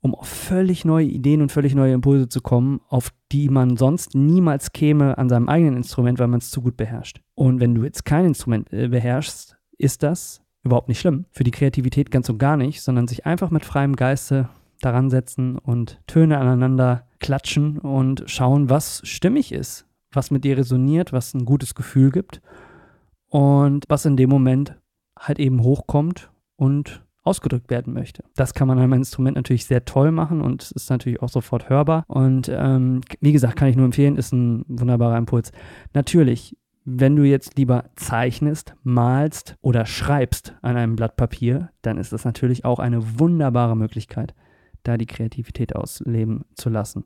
um 0.00 0.14
auf 0.14 0.28
völlig 0.28 0.84
neue 0.84 1.06
Ideen 1.06 1.42
und 1.42 1.52
völlig 1.52 1.74
neue 1.74 1.92
Impulse 1.92 2.28
zu 2.28 2.40
kommen, 2.40 2.80
auf 2.88 3.10
die 3.32 3.48
man 3.48 3.76
sonst 3.76 4.14
niemals 4.14 4.72
käme 4.72 5.18
an 5.18 5.28
seinem 5.28 5.48
eigenen 5.48 5.76
Instrument, 5.76 6.18
weil 6.18 6.28
man 6.28 6.38
es 6.38 6.50
zu 6.50 6.62
gut 6.62 6.76
beherrscht. 6.76 7.20
Und 7.34 7.60
wenn 7.60 7.74
du 7.74 7.84
jetzt 7.84 8.04
kein 8.04 8.24
Instrument 8.24 8.72
äh, 8.72 8.88
beherrschst, 8.88 9.56
ist 9.76 10.02
das 10.02 10.42
überhaupt 10.62 10.88
nicht 10.88 11.00
schlimm. 11.00 11.24
Für 11.30 11.44
die 11.44 11.50
Kreativität 11.50 12.10
ganz 12.10 12.28
und 12.28 12.38
gar 12.38 12.56
nicht, 12.56 12.82
sondern 12.82 13.08
sich 13.08 13.26
einfach 13.26 13.50
mit 13.50 13.64
freiem 13.64 13.96
Geiste 13.96 14.48
daran 14.80 15.10
setzen 15.10 15.58
und 15.58 16.00
Töne 16.06 16.38
aneinander 16.38 17.06
klatschen 17.18 17.78
und 17.78 18.24
schauen, 18.26 18.70
was 18.70 19.00
stimmig 19.04 19.52
ist, 19.52 19.86
was 20.12 20.30
mit 20.30 20.44
dir 20.44 20.56
resoniert, 20.56 21.12
was 21.12 21.34
ein 21.34 21.44
gutes 21.44 21.74
Gefühl 21.74 22.10
gibt 22.10 22.40
und 23.28 23.84
was 23.88 24.04
in 24.04 24.16
dem 24.16 24.30
Moment 24.30 24.76
halt 25.18 25.38
eben 25.38 25.62
hochkommt 25.62 26.30
und 26.56 27.04
ausgedrückt 27.28 27.70
werden 27.70 27.92
möchte. 27.92 28.24
Das 28.36 28.54
kann 28.54 28.66
man 28.66 28.78
an 28.78 28.84
einem 28.84 28.94
Instrument 28.94 29.36
natürlich 29.36 29.66
sehr 29.66 29.84
toll 29.84 30.10
machen 30.10 30.40
und 30.40 30.70
ist 30.72 30.90
natürlich 30.90 31.22
auch 31.22 31.28
sofort 31.28 31.68
hörbar. 31.68 32.04
Und 32.08 32.50
ähm, 32.52 33.02
wie 33.20 33.32
gesagt, 33.32 33.56
kann 33.56 33.68
ich 33.68 33.76
nur 33.76 33.84
empfehlen, 33.84 34.16
ist 34.16 34.32
ein 34.32 34.64
wunderbarer 34.66 35.18
Impuls. 35.18 35.52
Natürlich, 35.92 36.56
wenn 36.84 37.16
du 37.16 37.24
jetzt 37.24 37.58
lieber 37.58 37.84
zeichnest, 37.96 38.74
malst 38.82 39.56
oder 39.60 39.84
schreibst 39.84 40.54
an 40.62 40.76
einem 40.76 40.96
Blatt 40.96 41.16
Papier, 41.16 41.70
dann 41.82 41.98
ist 41.98 42.12
das 42.12 42.24
natürlich 42.24 42.64
auch 42.64 42.78
eine 42.78 43.20
wunderbare 43.20 43.76
Möglichkeit, 43.76 44.34
da 44.84 44.96
die 44.96 45.06
Kreativität 45.06 45.76
ausleben 45.76 46.46
zu 46.54 46.70
lassen. 46.70 47.04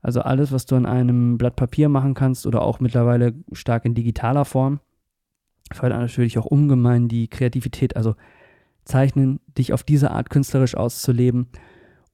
Also 0.00 0.20
alles, 0.20 0.52
was 0.52 0.66
du 0.66 0.76
an 0.76 0.86
einem 0.86 1.38
Blatt 1.38 1.56
Papier 1.56 1.88
machen 1.88 2.14
kannst 2.14 2.46
oder 2.46 2.62
auch 2.62 2.78
mittlerweile 2.78 3.34
stark 3.50 3.84
in 3.84 3.94
digitaler 3.94 4.44
Form, 4.44 4.78
fördert 5.72 5.98
natürlich 5.98 6.38
auch 6.38 6.46
ungemein 6.46 7.08
die 7.08 7.26
Kreativität. 7.26 7.96
Also 7.96 8.14
zeichnen, 8.86 9.40
dich 9.58 9.72
auf 9.72 9.82
diese 9.82 10.10
Art 10.10 10.30
künstlerisch 10.30 10.74
auszuleben 10.74 11.48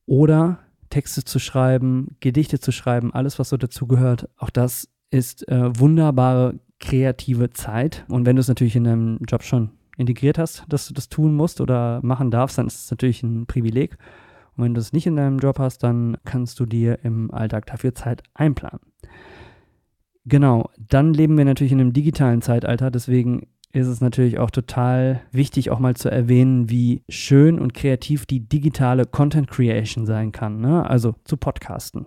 oder 0.06 0.58
Texte 0.90 1.24
zu 1.24 1.38
schreiben, 1.38 2.16
Gedichte 2.20 2.58
zu 2.60 2.72
schreiben, 2.72 3.14
alles, 3.14 3.38
was 3.38 3.50
so 3.50 3.56
dazugehört. 3.56 4.28
Auch 4.36 4.50
das 4.50 4.88
ist 5.10 5.48
äh, 5.48 5.78
wunderbare 5.78 6.58
kreative 6.80 7.50
Zeit. 7.50 8.04
Und 8.08 8.26
wenn 8.26 8.36
du 8.36 8.40
es 8.40 8.48
natürlich 8.48 8.76
in 8.76 8.84
deinem 8.84 9.18
Job 9.28 9.42
schon 9.42 9.70
integriert 9.96 10.38
hast, 10.38 10.64
dass 10.68 10.88
du 10.88 10.94
das 10.94 11.08
tun 11.08 11.34
musst 11.34 11.60
oder 11.60 12.00
machen 12.02 12.30
darfst, 12.30 12.58
dann 12.58 12.66
ist 12.66 12.84
es 12.84 12.90
natürlich 12.90 13.22
ein 13.22 13.46
Privileg. 13.46 13.96
Und 14.56 14.64
wenn 14.64 14.74
du 14.74 14.80
es 14.80 14.92
nicht 14.92 15.06
in 15.06 15.16
deinem 15.16 15.38
Job 15.38 15.58
hast, 15.58 15.82
dann 15.82 16.16
kannst 16.24 16.60
du 16.60 16.66
dir 16.66 16.98
im 17.04 17.30
Alltag 17.30 17.66
dafür 17.66 17.94
Zeit 17.94 18.22
einplanen. 18.34 18.80
Genau, 20.24 20.70
dann 20.78 21.14
leben 21.14 21.36
wir 21.36 21.44
natürlich 21.44 21.72
in 21.72 21.80
einem 21.80 21.92
digitalen 21.92 22.42
Zeitalter, 22.42 22.90
deswegen 22.90 23.48
ist 23.72 23.86
es 23.86 24.00
natürlich 24.00 24.38
auch 24.38 24.50
total 24.50 25.22
wichtig, 25.32 25.70
auch 25.70 25.78
mal 25.78 25.96
zu 25.96 26.10
erwähnen, 26.10 26.68
wie 26.68 27.02
schön 27.08 27.58
und 27.58 27.72
kreativ 27.74 28.26
die 28.26 28.40
digitale 28.40 29.06
Content 29.06 29.48
Creation 29.48 30.06
sein 30.06 30.32
kann. 30.32 30.60
Ne? 30.60 30.88
Also 30.88 31.14
zu 31.24 31.36
Podcasten, 31.36 32.06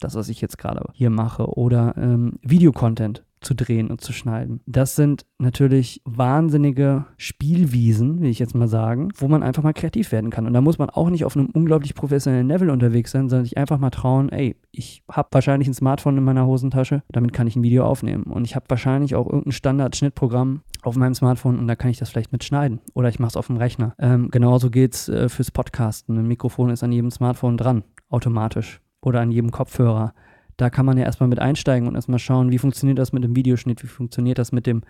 das, 0.00 0.14
was 0.14 0.28
ich 0.28 0.40
jetzt 0.40 0.58
gerade 0.58 0.84
hier 0.94 1.10
mache, 1.10 1.46
oder 1.46 1.94
ähm, 1.96 2.38
Videocontent 2.42 3.24
zu 3.42 3.54
drehen 3.54 3.90
und 3.90 4.00
zu 4.00 4.12
schneiden. 4.12 4.60
Das 4.66 4.96
sind 4.96 5.26
natürlich 5.38 6.00
wahnsinnige 6.04 7.06
Spielwiesen, 7.16 8.20
will 8.20 8.30
ich 8.30 8.38
jetzt 8.38 8.54
mal 8.54 8.68
sagen, 8.68 9.08
wo 9.16 9.28
man 9.28 9.42
einfach 9.42 9.62
mal 9.62 9.72
kreativ 9.72 10.12
werden 10.12 10.30
kann. 10.30 10.46
Und 10.46 10.52
da 10.52 10.60
muss 10.60 10.78
man 10.78 10.90
auch 10.90 11.10
nicht 11.10 11.24
auf 11.24 11.36
einem 11.36 11.46
unglaublich 11.46 11.94
professionellen 11.94 12.48
Level 12.48 12.70
unterwegs 12.70 13.10
sein, 13.10 13.28
sondern 13.28 13.44
sich 13.44 13.58
einfach 13.58 13.78
mal 13.78 13.90
trauen, 13.90 14.28
ey, 14.30 14.56
ich 14.70 15.02
habe 15.10 15.28
wahrscheinlich 15.32 15.68
ein 15.68 15.74
Smartphone 15.74 16.16
in 16.18 16.24
meiner 16.24 16.46
Hosentasche, 16.46 17.02
damit 17.10 17.32
kann 17.32 17.46
ich 17.46 17.56
ein 17.56 17.62
Video 17.62 17.84
aufnehmen. 17.84 18.24
Und 18.24 18.44
ich 18.44 18.54
habe 18.56 18.66
wahrscheinlich 18.68 19.14
auch 19.14 19.26
irgendein 19.26 19.52
Standard-Schnittprogramm 19.52 20.62
auf 20.82 20.96
meinem 20.96 21.14
Smartphone 21.14 21.58
und 21.58 21.68
da 21.68 21.76
kann 21.76 21.90
ich 21.90 21.98
das 21.98 22.10
vielleicht 22.10 22.32
mitschneiden. 22.32 22.80
Oder 22.94 23.08
ich 23.08 23.18
mache 23.18 23.30
es 23.30 23.36
auf 23.36 23.46
dem 23.46 23.56
Rechner. 23.56 23.94
Ähm, 23.98 24.30
genauso 24.30 24.70
geht 24.70 24.94
es 24.94 25.08
äh, 25.08 25.28
fürs 25.28 25.50
Podcasten. 25.50 26.18
Ein 26.18 26.26
Mikrofon 26.26 26.70
ist 26.70 26.82
an 26.82 26.92
jedem 26.92 27.10
Smartphone 27.10 27.56
dran, 27.56 27.84
automatisch. 28.08 28.80
Oder 29.00 29.20
an 29.20 29.32
jedem 29.32 29.50
Kopfhörer 29.50 30.14
da 30.56 30.70
kann 30.70 30.86
man 30.86 30.98
ja 30.98 31.04
erstmal 31.04 31.28
mit 31.28 31.38
einsteigen 31.38 31.88
und 31.88 31.94
erstmal 31.94 32.18
schauen, 32.18 32.50
wie 32.50 32.58
funktioniert 32.58 32.98
das 32.98 33.12
mit 33.12 33.24
dem 33.24 33.36
Videoschnitt, 33.36 33.82
wie 33.82 33.88
funktioniert 33.88 34.38
das 34.38 34.52
mit 34.52 34.66
dem 34.66 34.82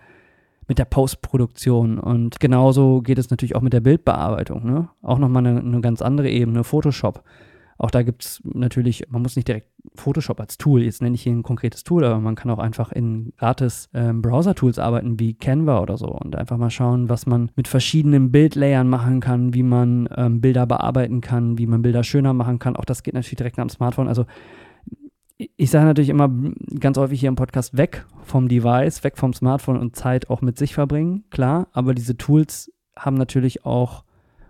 mit 0.67 0.79
der 0.79 0.85
Postproduktion 0.85 1.99
und 1.99 2.39
genauso 2.39 3.01
geht 3.01 3.17
es 3.17 3.29
natürlich 3.29 3.55
auch 3.55 3.61
mit 3.61 3.73
der 3.73 3.81
Bildbearbeitung, 3.81 4.65
ne? 4.65 4.89
Auch 5.01 5.19
nochmal 5.19 5.45
eine, 5.45 5.59
eine 5.59 5.81
ganz 5.81 6.01
andere 6.01 6.29
Ebene, 6.29 6.63
Photoshop. 6.63 7.21
Auch 7.77 7.91
da 7.91 8.03
gibt 8.03 8.23
es 8.23 8.41
natürlich, 8.45 9.07
man 9.09 9.23
muss 9.23 9.35
nicht 9.35 9.47
direkt 9.47 9.67
Photoshop 9.95 10.39
als 10.39 10.57
Tool, 10.57 10.83
jetzt 10.83 11.01
nenne 11.01 11.15
ich 11.15 11.23
hier 11.23 11.33
ein 11.33 11.43
konkretes 11.43 11.83
Tool, 11.83 12.05
aber 12.05 12.19
man 12.19 12.35
kann 12.35 12.49
auch 12.49 12.59
einfach 12.59 12.91
in 12.91 13.33
gratis 13.37 13.89
ähm, 13.93 14.21
Browser-Tools 14.21 14.79
arbeiten 14.79 15.19
wie 15.19 15.33
Canva 15.33 15.81
oder 15.81 15.97
so 15.97 16.07
und 16.07 16.35
einfach 16.35 16.57
mal 16.57 16.69
schauen, 16.69 17.09
was 17.09 17.25
man 17.25 17.51
mit 17.55 17.67
verschiedenen 17.67 18.31
Bildlayern 18.31 18.87
machen 18.87 19.19
kann, 19.19 19.53
wie 19.53 19.63
man 19.63 20.07
ähm, 20.15 20.39
Bilder 20.39 20.65
bearbeiten 20.65 21.19
kann, 21.19 21.57
wie 21.57 21.67
man 21.67 21.81
Bilder 21.81 22.03
schöner 22.03 22.33
machen 22.33 22.59
kann. 22.59 22.75
Auch 22.75 22.85
das 22.85 23.03
geht 23.03 23.15
natürlich 23.15 23.37
direkt 23.37 23.59
am 23.59 23.69
Smartphone. 23.69 24.07
Also 24.07 24.25
ich 25.37 25.71
sage 25.71 25.85
natürlich 25.85 26.09
immer 26.09 26.29
ganz 26.79 26.97
häufig 26.97 27.19
hier 27.19 27.29
im 27.29 27.35
Podcast 27.35 27.75
weg 27.77 28.05
vom 28.23 28.47
Device, 28.47 29.03
weg 29.03 29.17
vom 29.17 29.33
Smartphone 29.33 29.79
und 29.79 29.95
Zeit 29.95 30.29
auch 30.29 30.41
mit 30.41 30.57
sich 30.57 30.73
verbringen, 30.73 31.23
klar, 31.29 31.67
aber 31.71 31.93
diese 31.93 32.17
Tools 32.17 32.71
haben 32.95 33.17
natürlich 33.17 33.65
auch, 33.65 34.03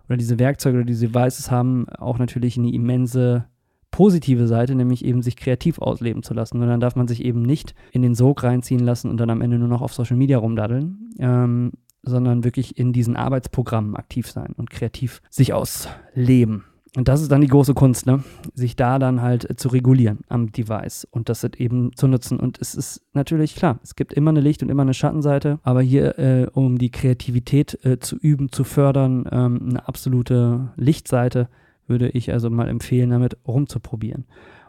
oder 0.07 0.17
diese 0.17 0.39
Werkzeuge 0.39 0.77
oder 0.77 0.85
diese 0.85 1.07
Devices 1.07 1.49
haben 1.49 1.87
auch 1.89 2.19
natürlich 2.19 2.57
eine 2.57 2.73
immense 2.73 3.45
positive 3.91 4.47
Seite, 4.47 4.75
nämlich 4.75 5.05
eben 5.05 5.21
sich 5.21 5.37
kreativ 5.37 5.79
ausleben 5.79 6.23
zu 6.23 6.33
lassen. 6.33 6.61
Und 6.61 6.67
dann 6.67 6.79
darf 6.79 6.95
man 6.95 7.07
sich 7.07 7.23
eben 7.23 7.43
nicht 7.43 7.75
in 7.91 8.01
den 8.01 8.15
Sog 8.15 8.43
reinziehen 8.43 8.81
lassen 8.81 9.09
und 9.09 9.17
dann 9.17 9.29
am 9.29 9.41
Ende 9.41 9.59
nur 9.59 9.67
noch 9.67 9.81
auf 9.81 9.93
Social 9.93 10.17
Media 10.17 10.39
rumdaddeln, 10.39 11.11
ähm, 11.19 11.71
sondern 12.01 12.43
wirklich 12.43 12.77
in 12.77 12.91
diesen 12.91 13.15
Arbeitsprogrammen 13.15 13.95
aktiv 13.95 14.29
sein 14.29 14.53
und 14.57 14.71
kreativ 14.71 15.21
sich 15.29 15.53
ausleben. 15.53 16.65
Und 16.95 17.07
das 17.07 17.21
ist 17.21 17.31
dann 17.31 17.41
die 17.41 17.47
große 17.47 17.73
Kunst, 17.73 18.05
ne? 18.05 18.23
sich 18.53 18.75
da 18.75 18.99
dann 18.99 19.21
halt 19.21 19.49
äh, 19.49 19.55
zu 19.55 19.69
regulieren 19.69 20.19
am 20.29 20.51
Device 20.51 21.07
und 21.09 21.27
das 21.27 21.43
eben 21.43 21.95
zu 21.95 22.07
nutzen. 22.07 22.39
Und 22.39 22.59
es 22.61 22.75
ist 22.75 23.01
natürlich 23.13 23.55
klar, 23.55 23.79
es 23.81 23.95
gibt 23.95 24.13
immer 24.13 24.29
eine 24.29 24.41
Licht- 24.41 24.61
und 24.61 24.69
immer 24.69 24.83
eine 24.83 24.93
Schattenseite, 24.93 25.59
aber 25.63 25.81
hier, 25.81 26.19
äh, 26.19 26.47
um 26.53 26.77
die 26.77 26.91
Kreativität 26.91 27.83
äh, 27.83 27.99
zu 27.99 28.15
üben, 28.17 28.51
zu 28.51 28.63
fördern, 28.63 29.27
ähm, 29.31 29.69
eine 29.69 29.87
absolute 29.87 30.71
Lichtseite, 30.75 31.49
würde 31.87 32.09
ich 32.09 32.31
also 32.31 32.49
mal 32.51 32.69
empfehlen, 32.69 33.09
damit 33.09 33.37
rumzuprobieren. 33.47 34.25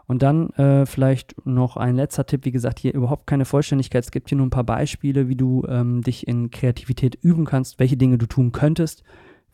Und 0.07 0.23
dann 0.23 0.49
äh, 0.51 0.85
vielleicht 0.85 1.35
noch 1.45 1.77
ein 1.77 1.95
letzter 1.95 2.25
Tipp, 2.25 2.45
wie 2.45 2.51
gesagt, 2.51 2.79
hier 2.79 2.93
überhaupt 2.93 3.27
keine 3.27 3.45
Vollständigkeit. 3.45 4.03
Es 4.03 4.11
gibt 4.11 4.29
hier 4.29 4.37
nur 4.37 4.47
ein 4.47 4.51
paar 4.51 4.63
Beispiele, 4.63 5.29
wie 5.29 5.35
du 5.35 5.63
ähm, 5.67 6.01
dich 6.01 6.27
in 6.27 6.51
Kreativität 6.51 7.17
üben 7.21 7.45
kannst, 7.45 7.79
welche 7.79 7.97
Dinge 7.97 8.17
du 8.17 8.25
tun 8.25 8.51
könntest 8.51 9.03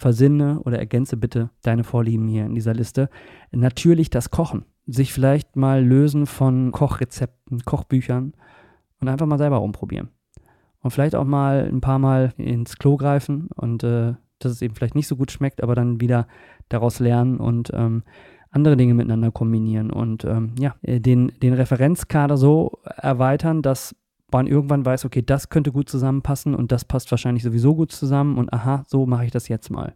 versinne 0.01 0.59
oder 0.61 0.79
ergänze 0.79 1.15
bitte 1.15 1.51
deine 1.61 1.83
Vorlieben 1.83 2.27
hier 2.27 2.45
in 2.45 2.55
dieser 2.55 2.73
Liste. 2.73 3.09
Natürlich 3.51 4.09
das 4.09 4.31
Kochen. 4.31 4.65
Sich 4.87 5.13
vielleicht 5.13 5.55
mal 5.55 5.85
lösen 5.85 6.25
von 6.25 6.71
Kochrezepten, 6.71 7.63
Kochbüchern 7.63 8.33
und 8.99 9.07
einfach 9.07 9.27
mal 9.27 9.37
selber 9.37 9.57
rumprobieren. 9.57 10.09
Und 10.81 10.89
vielleicht 10.89 11.15
auch 11.15 11.23
mal 11.23 11.69
ein 11.71 11.81
paar 11.81 11.99
Mal 11.99 12.33
ins 12.37 12.77
Klo 12.77 12.97
greifen 12.97 13.49
und 13.55 13.83
äh, 13.83 14.15
dass 14.39 14.51
es 14.51 14.61
eben 14.63 14.73
vielleicht 14.73 14.95
nicht 14.95 15.07
so 15.07 15.15
gut 15.15 15.31
schmeckt, 15.31 15.61
aber 15.61 15.75
dann 15.75 16.01
wieder 16.01 16.27
daraus 16.67 16.99
lernen 16.99 17.37
und 17.37 17.69
ähm, 17.75 18.01
andere 18.49 18.75
Dinge 18.75 18.95
miteinander 18.95 19.31
kombinieren 19.31 19.91
und 19.91 20.25
ähm, 20.25 20.55
ja, 20.59 20.75
äh, 20.81 20.99
den, 20.99 21.31
den 21.43 21.53
Referenzkader 21.53 22.37
so 22.37 22.79
erweitern, 22.83 23.61
dass 23.61 23.95
man 24.31 24.47
irgendwann 24.47 24.85
weiß, 24.85 25.05
okay, 25.05 25.21
das 25.21 25.49
könnte 25.49 25.71
gut 25.71 25.89
zusammenpassen 25.89 26.55
und 26.55 26.71
das 26.71 26.85
passt 26.85 27.11
wahrscheinlich 27.11 27.43
sowieso 27.43 27.75
gut 27.75 27.91
zusammen 27.91 28.37
und 28.37 28.53
aha, 28.53 28.83
so 28.87 29.05
mache 29.05 29.25
ich 29.25 29.31
das 29.31 29.47
jetzt 29.47 29.69
mal. 29.69 29.93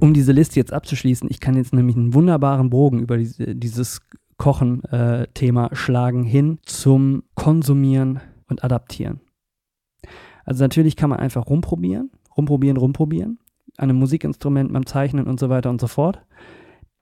Um 0.00 0.14
diese 0.14 0.32
Liste 0.32 0.58
jetzt 0.58 0.72
abzuschließen, 0.72 1.28
ich 1.30 1.40
kann 1.40 1.56
jetzt 1.56 1.74
nämlich 1.74 1.96
einen 1.96 2.14
wunderbaren 2.14 2.70
Bogen 2.70 3.00
über 3.00 3.18
diese, 3.18 3.54
dieses 3.54 4.00
Kochen-Thema 4.38 5.66
äh, 5.66 5.76
schlagen 5.76 6.24
hin 6.24 6.58
zum 6.62 7.22
Konsumieren 7.34 8.20
und 8.48 8.64
Adaptieren. 8.64 9.20
Also 10.46 10.64
natürlich 10.64 10.96
kann 10.96 11.10
man 11.10 11.20
einfach 11.20 11.46
rumprobieren, 11.46 12.10
rumprobieren, 12.36 12.78
rumprobieren, 12.78 13.38
an 13.76 13.90
einem 13.90 13.98
Musikinstrument, 13.98 14.72
beim 14.72 14.86
Zeichnen 14.86 15.26
und 15.26 15.38
so 15.38 15.50
weiter 15.50 15.68
und 15.68 15.80
so 15.80 15.86
fort. 15.86 16.22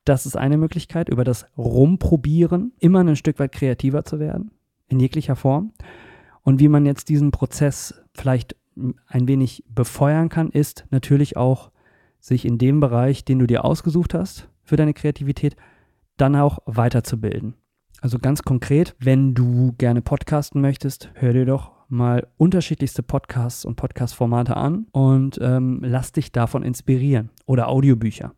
Das 0.05 0.27
ist 0.27 0.37
eine 0.37 0.57
Möglichkeit, 0.57 1.09
über 1.09 1.23
das 1.23 1.47
Rumprobieren 1.57 2.73
immer 2.81 3.01
ein 3.01 3.17
Stück 3.17 3.39
weit 3.39 3.53
kreativer 3.53 4.05
zu 4.05 4.19
werden, 4.19 4.51
in 4.89 4.99
jeglicher 4.99 5.37
Form. 5.37 5.73
Und 6.43 6.61
wie 6.61 6.69
man 6.69 6.87
jetzt 6.87 7.09
diesen 7.09 7.31
Prozess 7.31 7.95
vielleicht 8.15 8.57
ein 9.07 9.29
wenig 9.29 9.65
befeuern 9.69 10.29
kann, 10.29 10.51
ist 10.51 10.87
natürlich 10.91 11.37
auch, 11.37 11.71
sich 12.21 12.45
in 12.45 12.59
dem 12.59 12.81
Bereich, 12.81 13.25
den 13.25 13.39
du 13.39 13.47
dir 13.47 13.65
ausgesucht 13.65 14.13
hast 14.13 14.49
für 14.65 14.77
deine 14.77 14.93
Kreativität, 14.93 15.57
dann 16.17 16.35
auch 16.35 16.59
weiterzubilden. 16.67 17.55
Also 18.01 18.19
ganz 18.19 18.43
konkret, 18.43 18.95
wenn 18.99 19.35
du 19.35 19.73
gerne 19.79 20.03
podcasten 20.03 20.61
möchtest, 20.61 21.11
hör 21.15 21.33
dir 21.33 21.47
doch 21.47 21.73
mal 21.89 22.27
unterschiedlichste 22.37 23.03
Podcasts 23.03 23.65
und 23.65 23.77
Podcast-Formate 23.77 24.57
an 24.57 24.87
und 24.93 25.39
ähm, 25.41 25.81
lass 25.83 26.13
dich 26.13 26.31
davon 26.33 26.63
inspirieren. 26.63 27.31
Oder 27.47 27.69
Audiobücher. 27.69 28.35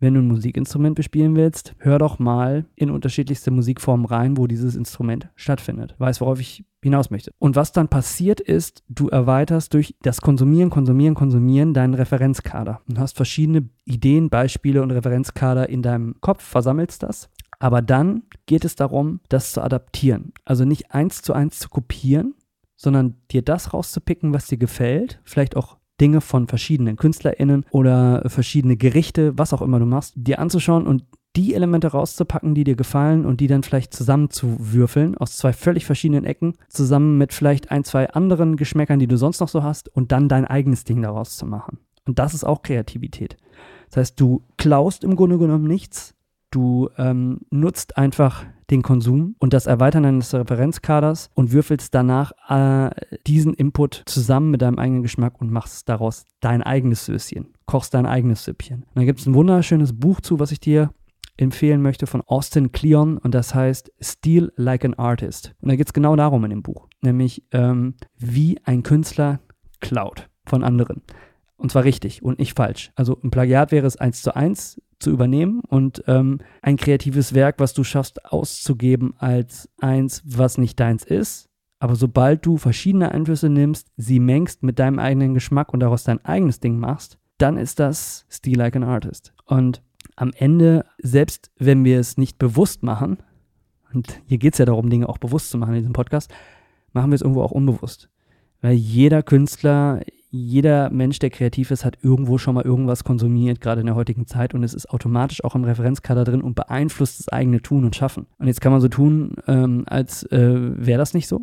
Wenn 0.00 0.14
du 0.14 0.20
ein 0.20 0.28
Musikinstrument 0.28 0.94
bespielen 0.94 1.36
willst, 1.36 1.74
hör 1.78 1.98
doch 1.98 2.18
mal 2.18 2.64
in 2.74 2.90
unterschiedlichste 2.90 3.50
Musikformen 3.50 4.06
rein, 4.06 4.38
wo 4.38 4.46
dieses 4.46 4.74
Instrument 4.74 5.28
stattfindet. 5.36 5.94
Weiß, 5.98 6.22
worauf 6.22 6.40
ich 6.40 6.64
hinaus 6.82 7.10
möchte. 7.10 7.32
Und 7.38 7.54
was 7.54 7.72
dann 7.72 7.88
passiert 7.88 8.40
ist, 8.40 8.82
du 8.88 9.08
erweiterst 9.08 9.74
durch 9.74 9.94
das 10.00 10.22
Konsumieren, 10.22 10.70
Konsumieren, 10.70 11.14
Konsumieren 11.14 11.74
deinen 11.74 11.92
Referenzkader. 11.92 12.80
Du 12.88 12.98
hast 12.98 13.14
verschiedene 13.14 13.68
Ideen, 13.84 14.30
Beispiele 14.30 14.82
und 14.82 14.90
Referenzkader 14.90 15.68
in 15.68 15.82
deinem 15.82 16.14
Kopf, 16.22 16.42
versammelst 16.42 17.02
das. 17.02 17.28
Aber 17.58 17.82
dann 17.82 18.22
geht 18.46 18.64
es 18.64 18.76
darum, 18.76 19.20
das 19.28 19.52
zu 19.52 19.60
adaptieren. 19.60 20.32
Also 20.46 20.64
nicht 20.64 20.92
eins 20.92 21.20
zu 21.20 21.34
eins 21.34 21.58
zu 21.58 21.68
kopieren, 21.68 22.34
sondern 22.74 23.16
dir 23.30 23.42
das 23.42 23.74
rauszupicken, 23.74 24.32
was 24.32 24.46
dir 24.46 24.56
gefällt, 24.56 25.20
vielleicht 25.24 25.58
auch 25.58 25.76
Dinge 26.00 26.20
von 26.20 26.48
verschiedenen 26.48 26.96
KünstlerInnen 26.96 27.66
oder 27.70 28.22
verschiedene 28.26 28.76
Gerichte, 28.76 29.36
was 29.38 29.52
auch 29.52 29.62
immer 29.62 29.78
du 29.78 29.86
machst, 29.86 30.14
dir 30.16 30.38
anzuschauen 30.38 30.86
und 30.86 31.04
die 31.36 31.54
Elemente 31.54 31.88
rauszupacken, 31.88 32.54
die 32.54 32.64
dir 32.64 32.74
gefallen 32.74 33.24
und 33.24 33.40
die 33.40 33.46
dann 33.46 33.62
vielleicht 33.62 33.94
zusammenzuwürfeln 33.94 35.16
aus 35.16 35.36
zwei 35.36 35.52
völlig 35.52 35.86
verschiedenen 35.86 36.24
Ecken, 36.24 36.54
zusammen 36.68 37.18
mit 37.18 37.32
vielleicht 37.32 37.70
ein, 37.70 37.84
zwei 37.84 38.10
anderen 38.10 38.56
Geschmäckern, 38.56 38.98
die 38.98 39.06
du 39.06 39.16
sonst 39.16 39.40
noch 39.40 39.48
so 39.48 39.62
hast 39.62 39.88
und 39.88 40.10
dann 40.10 40.28
dein 40.28 40.44
eigenes 40.44 40.84
Ding 40.84 41.02
daraus 41.02 41.36
zu 41.36 41.46
machen. 41.46 41.78
Und 42.06 42.18
das 42.18 42.34
ist 42.34 42.44
auch 42.44 42.62
Kreativität. 42.62 43.36
Das 43.90 43.98
heißt, 43.98 44.20
du 44.20 44.42
klaust 44.56 45.04
im 45.04 45.14
Grunde 45.14 45.38
genommen 45.38 45.66
nichts, 45.66 46.14
du 46.50 46.90
ähm, 46.98 47.40
nutzt 47.50 47.96
einfach 47.96 48.44
den 48.70 48.82
Konsum 48.82 49.34
und 49.38 49.52
das 49.52 49.66
Erweitern 49.66 50.04
deines 50.04 50.32
Referenzkaders 50.32 51.30
und 51.34 51.52
würfelst 51.52 51.94
danach 51.94 52.32
äh, 52.48 52.90
diesen 53.26 53.54
Input 53.54 54.02
zusammen 54.06 54.50
mit 54.50 54.62
deinem 54.62 54.78
eigenen 54.78 55.02
Geschmack 55.02 55.40
und 55.40 55.50
machst 55.50 55.88
daraus 55.88 56.24
dein 56.40 56.62
eigenes 56.62 57.04
Söschen, 57.04 57.48
kochst 57.66 57.94
dein 57.94 58.06
eigenes 58.06 58.44
Süppchen. 58.44 58.82
Und 58.82 58.96
dann 58.96 59.06
gibt 59.06 59.20
es 59.20 59.26
ein 59.26 59.34
wunderschönes 59.34 59.98
Buch 59.98 60.20
zu, 60.20 60.38
was 60.38 60.52
ich 60.52 60.60
dir 60.60 60.90
empfehlen 61.36 61.82
möchte 61.82 62.06
von 62.06 62.22
Austin 62.22 62.70
Kleon 62.70 63.18
und 63.18 63.34
das 63.34 63.54
heißt 63.54 63.92
Steal 64.00 64.52
Like 64.56 64.84
an 64.84 64.94
Artist. 64.94 65.54
Und 65.60 65.70
da 65.70 65.76
geht 65.76 65.86
es 65.86 65.92
genau 65.92 66.14
darum 66.14 66.44
in 66.44 66.50
dem 66.50 66.62
Buch, 66.62 66.88
nämlich 67.00 67.42
ähm, 67.52 67.94
wie 68.18 68.58
ein 68.64 68.82
Künstler 68.82 69.40
klaut 69.80 70.28
von 70.44 70.62
anderen. 70.62 71.02
Und 71.56 71.72
zwar 71.72 71.84
richtig 71.84 72.22
und 72.22 72.38
nicht 72.38 72.56
falsch. 72.56 72.92
Also 72.94 73.18
ein 73.22 73.30
Plagiat 73.30 73.72
wäre 73.72 73.86
es 73.86 73.96
eins 73.96 74.22
zu 74.22 74.34
eins 74.34 74.80
zu 75.00 75.10
übernehmen 75.10 75.60
und 75.66 76.04
ähm, 76.06 76.38
ein 76.62 76.76
kreatives 76.76 77.34
Werk, 77.34 77.56
was 77.58 77.74
du 77.74 77.82
schaffst, 77.84 78.24
auszugeben 78.26 79.14
als 79.18 79.68
eins, 79.80 80.22
was 80.24 80.58
nicht 80.58 80.78
deins 80.78 81.04
ist. 81.04 81.48
Aber 81.78 81.96
sobald 81.96 82.44
du 82.44 82.58
verschiedene 82.58 83.10
Einflüsse 83.10 83.48
nimmst, 83.48 83.90
sie 83.96 84.20
mengst 84.20 84.62
mit 84.62 84.78
deinem 84.78 84.98
eigenen 84.98 85.32
Geschmack 85.34 85.72
und 85.72 85.80
daraus 85.80 86.04
dein 86.04 86.22
eigenes 86.24 86.60
Ding 86.60 86.78
machst, 86.78 87.18
dann 87.38 87.56
ist 87.56 87.80
das 87.80 88.26
Steel 88.28 88.58
Like 88.58 88.76
an 88.76 88.84
Artist. 88.84 89.32
Und 89.46 89.82
am 90.14 90.32
Ende, 90.36 90.84
selbst 90.98 91.50
wenn 91.56 91.84
wir 91.84 91.98
es 91.98 92.18
nicht 92.18 92.38
bewusst 92.38 92.82
machen, 92.82 93.18
und 93.94 94.20
hier 94.26 94.38
geht 94.38 94.52
es 94.52 94.58
ja 94.58 94.66
darum, 94.66 94.90
Dinge 94.90 95.08
auch 95.08 95.18
bewusst 95.18 95.50
zu 95.50 95.56
machen 95.56 95.74
in 95.74 95.80
diesem 95.80 95.94
Podcast, 95.94 96.30
machen 96.92 97.10
wir 97.10 97.14
es 97.14 97.22
irgendwo 97.22 97.42
auch 97.42 97.50
unbewusst. 97.50 98.10
Weil 98.60 98.74
jeder 98.74 99.22
Künstler, 99.22 100.02
jeder 100.30 100.90
Mensch, 100.90 101.18
der 101.18 101.30
kreativ 101.30 101.72
ist, 101.72 101.84
hat 101.84 101.98
irgendwo 102.02 102.38
schon 102.38 102.54
mal 102.54 102.64
irgendwas 102.64 103.02
konsumiert, 103.02 103.60
gerade 103.60 103.80
in 103.80 103.86
der 103.86 103.96
heutigen 103.96 104.26
Zeit. 104.26 104.54
Und 104.54 104.62
es 104.62 104.74
ist 104.74 104.88
automatisch 104.88 105.42
auch 105.42 105.56
im 105.56 105.64
Referenzkader 105.64 106.24
drin 106.24 106.40
und 106.40 106.54
beeinflusst 106.54 107.18
das 107.18 107.28
eigene 107.28 107.60
Tun 107.62 107.84
und 107.84 107.96
Schaffen. 107.96 108.26
Und 108.38 108.46
jetzt 108.46 108.60
kann 108.60 108.70
man 108.70 108.80
so 108.80 108.88
tun, 108.88 109.34
ähm, 109.48 109.84
als 109.86 110.22
äh, 110.30 110.38
wäre 110.38 110.98
das 110.98 111.14
nicht 111.14 111.26
so. 111.26 111.42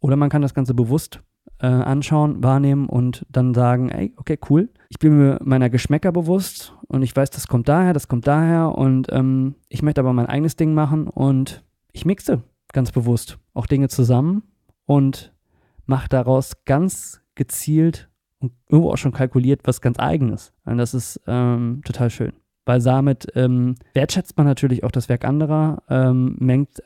Oder 0.00 0.16
man 0.16 0.30
kann 0.30 0.42
das 0.42 0.54
Ganze 0.54 0.72
bewusst 0.72 1.20
äh, 1.58 1.66
anschauen, 1.66 2.42
wahrnehmen 2.42 2.88
und 2.88 3.26
dann 3.28 3.52
sagen, 3.52 3.90
ey, 3.90 4.14
okay, 4.16 4.38
cool. 4.48 4.70
Ich 4.88 4.98
bin 4.98 5.16
mir 5.16 5.38
meiner 5.44 5.68
Geschmäcker 5.68 6.10
bewusst 6.10 6.74
und 6.88 7.02
ich 7.02 7.14
weiß, 7.14 7.30
das 7.30 7.46
kommt 7.46 7.68
daher, 7.68 7.92
das 7.92 8.08
kommt 8.08 8.26
daher 8.26 8.76
und 8.76 9.08
ähm, 9.10 9.56
ich 9.68 9.82
möchte 9.82 10.00
aber 10.00 10.12
mein 10.12 10.26
eigenes 10.26 10.56
Ding 10.56 10.74
machen 10.74 11.06
und 11.06 11.64
ich 11.92 12.04
mixe 12.04 12.42
ganz 12.72 12.90
bewusst 12.90 13.38
auch 13.54 13.66
Dinge 13.66 13.88
zusammen 13.88 14.42
und 14.86 15.32
mache 15.86 16.08
daraus 16.08 16.64
ganz 16.64 17.20
gezielt 17.34 18.08
und 18.42 18.52
irgendwo 18.68 18.90
auch 18.90 18.98
schon 18.98 19.12
kalkuliert 19.12 19.60
was 19.64 19.80
ganz 19.80 19.98
eigenes. 19.98 20.52
Und 20.64 20.78
das 20.78 20.94
ist 20.94 21.20
ähm, 21.26 21.80
total 21.84 22.10
schön. 22.10 22.32
Weil 22.64 22.80
damit 22.80 23.26
ähm, 23.34 23.76
wertschätzt 23.94 24.36
man 24.36 24.46
natürlich 24.46 24.84
auch 24.84 24.90
das 24.90 25.08
Werk 25.08 25.24
anderer, 25.24 25.82
ähm, 25.88 26.36
mengt 26.38 26.82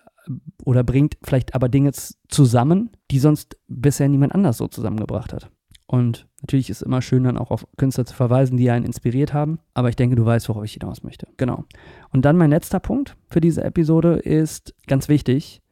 oder 0.65 0.83
bringt 0.83 1.17
vielleicht 1.23 1.55
aber 1.55 1.69
Dinge 1.69 1.93
zusammen, 2.29 2.91
die 3.11 3.19
sonst 3.19 3.57
bisher 3.69 4.09
niemand 4.09 4.35
anders 4.35 4.57
so 4.57 4.67
zusammengebracht 4.69 5.33
hat. 5.33 5.51
Und 5.87 6.27
natürlich 6.43 6.69
ist 6.69 6.79
es 6.79 6.87
immer 6.87 7.01
schön, 7.01 7.25
dann 7.25 7.39
auch 7.39 7.53
auf 7.53 7.67
Künstler 7.77 8.05
zu 8.05 8.15
verweisen, 8.15 8.57
die 8.57 8.71
einen 8.71 8.85
inspiriert 8.85 9.33
haben. 9.33 9.61
Aber 9.73 9.89
ich 9.89 9.97
denke, 9.97 10.17
du 10.17 10.25
weißt, 10.25 10.49
worauf 10.49 10.65
ich 10.65 10.73
hinaus 10.73 11.05
möchte. 11.05 11.29
Genau. 11.37 11.65
Und 12.11 12.25
dann 12.25 12.37
mein 12.37 12.51
letzter 12.51 12.81
Punkt 12.81 13.17
für 13.29 13.41
diese 13.41 13.63
Episode 13.63 14.15
ist 14.17 14.75
ganz 14.89 15.09
wichtig. 15.09 15.63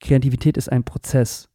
Kreativität 0.00 0.56
ist 0.56 0.70
ein 0.70 0.82
Prozess 0.82 1.48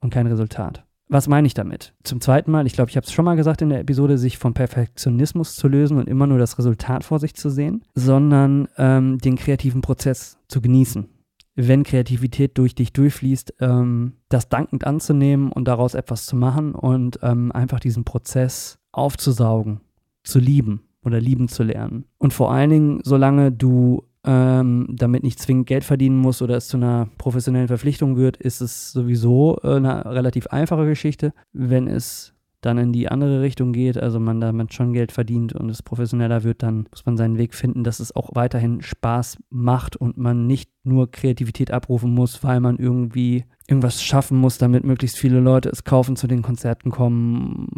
und 0.00 0.10
kein 0.10 0.26
Resultat. 0.26 0.84
Was 1.08 1.28
meine 1.28 1.46
ich 1.46 1.54
damit? 1.54 1.94
Zum 2.04 2.20
zweiten 2.20 2.50
Mal, 2.50 2.66
ich 2.66 2.72
glaube, 2.72 2.90
ich 2.90 2.96
habe 2.96 3.06
es 3.06 3.12
schon 3.12 3.24
mal 3.24 3.36
gesagt 3.36 3.60
in 3.60 3.68
der 3.68 3.80
Episode, 3.80 4.16
sich 4.16 4.38
vom 4.38 4.54
Perfektionismus 4.54 5.56
zu 5.56 5.68
lösen 5.68 5.98
und 5.98 6.08
immer 6.08 6.26
nur 6.26 6.38
das 6.38 6.58
Resultat 6.58 7.04
vor 7.04 7.18
sich 7.18 7.34
zu 7.34 7.50
sehen, 7.50 7.84
sondern 7.94 8.68
ähm, 8.78 9.18
den 9.18 9.36
kreativen 9.36 9.82
Prozess 9.82 10.38
zu 10.48 10.62
genießen 10.62 11.08
wenn 11.54 11.84
Kreativität 11.84 12.56
durch 12.56 12.74
dich 12.74 12.92
durchfließt, 12.92 13.54
ähm, 13.60 14.14
das 14.28 14.48
dankend 14.48 14.86
anzunehmen 14.86 15.52
und 15.52 15.68
daraus 15.68 15.94
etwas 15.94 16.24
zu 16.24 16.36
machen 16.36 16.74
und 16.74 17.18
ähm, 17.22 17.52
einfach 17.52 17.80
diesen 17.80 18.04
Prozess 18.04 18.78
aufzusaugen, 18.90 19.80
zu 20.24 20.38
lieben 20.38 20.82
oder 21.04 21.20
lieben 21.20 21.48
zu 21.48 21.62
lernen. 21.62 22.04
Und 22.18 22.32
vor 22.32 22.52
allen 22.52 22.70
Dingen, 22.70 23.00
solange 23.04 23.52
du 23.52 24.04
ähm, 24.24 24.86
damit 24.88 25.24
nicht 25.24 25.38
zwingend 25.40 25.66
Geld 25.66 25.84
verdienen 25.84 26.16
musst 26.16 26.42
oder 26.42 26.56
es 26.56 26.68
zu 26.68 26.76
einer 26.76 27.08
professionellen 27.18 27.68
Verpflichtung 27.68 28.16
wird, 28.16 28.36
ist 28.36 28.60
es 28.60 28.92
sowieso 28.92 29.58
äh, 29.62 29.76
eine 29.76 30.04
relativ 30.04 30.46
einfache 30.48 30.86
Geschichte. 30.86 31.32
Wenn 31.52 31.88
es 31.88 32.34
dann 32.60 32.78
in 32.78 32.92
die 32.92 33.08
andere 33.08 33.42
Richtung 33.42 33.72
geht, 33.72 33.98
also 33.98 34.20
man 34.20 34.40
damit 34.40 34.72
schon 34.72 34.92
Geld 34.92 35.10
verdient 35.10 35.52
und 35.52 35.68
es 35.68 35.82
professioneller 35.82 36.44
wird, 36.44 36.62
dann 36.62 36.86
muss 36.90 37.04
man 37.04 37.16
seinen 37.16 37.36
Weg 37.36 37.54
finden, 37.54 37.82
dass 37.82 37.98
es 37.98 38.14
auch 38.14 38.30
weiterhin 38.34 38.80
Spaß 38.80 39.38
macht 39.50 39.96
und 39.96 40.16
man 40.16 40.46
nicht 40.46 40.70
nur 40.84 41.10
Kreativität 41.10 41.70
abrufen 41.70 42.12
muss, 42.12 42.42
weil 42.42 42.60
man 42.60 42.78
irgendwie 42.78 43.44
irgendwas 43.66 44.02
schaffen 44.02 44.38
muss, 44.38 44.58
damit 44.58 44.84
möglichst 44.84 45.18
viele 45.18 45.40
Leute 45.40 45.68
es 45.68 45.84
kaufen, 45.84 46.16
zu 46.16 46.26
den 46.26 46.42
Konzerten 46.42 46.90
kommen 46.90 47.68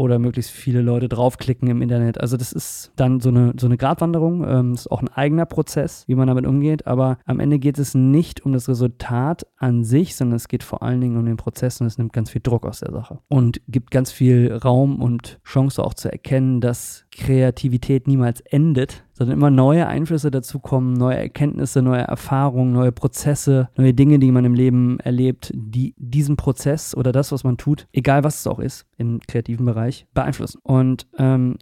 oder 0.00 0.18
möglichst 0.18 0.50
viele 0.50 0.80
Leute 0.80 1.10
draufklicken 1.10 1.68
im 1.68 1.82
Internet. 1.82 2.18
Also 2.18 2.38
das 2.38 2.52
ist 2.52 2.90
dann 2.96 3.20
so 3.20 3.28
eine, 3.28 3.52
so 3.60 3.66
eine 3.66 3.76
Gratwanderung. 3.76 4.46
Ähm, 4.48 4.72
ist 4.72 4.90
auch 4.90 5.02
ein 5.02 5.10
eigener 5.10 5.44
Prozess, 5.44 6.04
wie 6.06 6.14
man 6.14 6.26
damit 6.26 6.46
umgeht. 6.46 6.86
Aber 6.86 7.18
am 7.26 7.38
Ende 7.38 7.58
geht 7.58 7.78
es 7.78 7.94
nicht 7.94 8.46
um 8.46 8.52
das 8.54 8.66
Resultat 8.66 9.46
an 9.58 9.84
sich, 9.84 10.16
sondern 10.16 10.36
es 10.36 10.48
geht 10.48 10.62
vor 10.62 10.82
allen 10.82 11.02
Dingen 11.02 11.18
um 11.18 11.26
den 11.26 11.36
Prozess 11.36 11.82
und 11.82 11.86
es 11.86 11.98
nimmt 11.98 12.14
ganz 12.14 12.30
viel 12.30 12.40
Druck 12.40 12.64
aus 12.64 12.80
der 12.80 12.92
Sache. 12.92 13.18
Und 13.28 13.60
gibt 13.68 13.90
ganz 13.90 14.10
viel 14.10 14.50
Raum 14.54 15.02
und 15.02 15.38
Chance 15.44 15.84
auch 15.84 15.92
zu 15.92 16.10
erkennen, 16.10 16.62
dass 16.62 17.04
Kreativität 17.10 18.06
niemals 18.06 18.40
endet, 18.40 19.04
sondern 19.20 19.36
immer 19.36 19.50
neue 19.50 19.86
Einflüsse 19.86 20.30
dazukommen, 20.30 20.94
neue 20.94 21.18
Erkenntnisse, 21.18 21.82
neue 21.82 22.00
Erfahrungen, 22.00 22.72
neue 22.72 22.90
Prozesse, 22.90 23.68
neue 23.76 23.92
Dinge, 23.92 24.18
die 24.18 24.32
man 24.32 24.46
im 24.46 24.54
Leben 24.54 24.98
erlebt, 25.00 25.52
die 25.54 25.94
diesen 25.98 26.36
Prozess 26.36 26.94
oder 26.94 27.12
das, 27.12 27.30
was 27.30 27.44
man 27.44 27.58
tut, 27.58 27.86
egal 27.92 28.24
was 28.24 28.40
es 28.40 28.46
auch 28.46 28.58
ist, 28.58 28.86
im 28.96 29.20
kreativen 29.20 29.66
Bereich, 29.66 30.06
beeinflussen. 30.14 30.58
Und 30.62 31.06
ähm, 31.18 31.58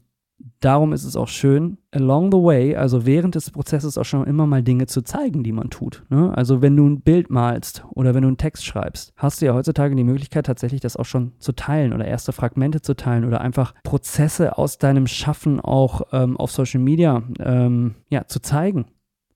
darum 0.61 0.92
ist 0.92 1.05
es 1.05 1.16
auch 1.16 1.29
schön, 1.29 1.79
along 1.90 2.31
the 2.33 2.38
way, 2.38 2.77
also 2.77 3.07
während 3.07 3.35
des 3.35 3.51
Prozesses 3.51 3.98
auch 3.98 4.05
schon 4.05 4.27
immer 4.27 4.46
mal 4.46 4.62
Dinge 4.62 4.87
zu 4.87 5.03
zeigen, 5.03 5.42
die 5.42 5.53
man 5.53 5.70
tut. 5.70 6.05
Ne? 6.11 6.33
Also 6.37 6.62
wenn 6.62 6.77
du 6.77 6.87
ein 6.87 7.01
Bild 7.01 7.31
malst 7.31 7.85
oder 7.90 8.14
wenn 8.14 8.22
du 8.22 8.29
einen 8.29 8.37
Text 8.37 8.64
schreibst, 8.64 9.12
hast 9.16 9.40
du 9.40 9.46
ja 9.46 9.55
heutzutage 9.55 9.94
die 9.94 10.05
Möglichkeit 10.05 10.46
tatsächlich 10.46 10.81
das 10.81 10.96
auch 10.96 11.05
schon 11.05 11.33
zu 11.38 11.53
teilen 11.53 11.92
oder 11.92 12.07
erste 12.07 12.33
Fragmente 12.33 12.81
zu 12.81 12.94
teilen 12.94 13.24
oder 13.24 13.40
einfach 13.40 13.74
Prozesse 13.83 14.59
aus 14.59 14.79
deinem 14.79 15.07
Schaffen 15.07 15.61
auch 15.61 16.03
ähm, 16.12 16.37
auf 16.37 16.51
Social 16.51 16.81
Media 16.81 17.22
ähm, 17.40 17.94
ja, 18.09 18.27
zu 18.27 18.40
zeigen 18.40 18.87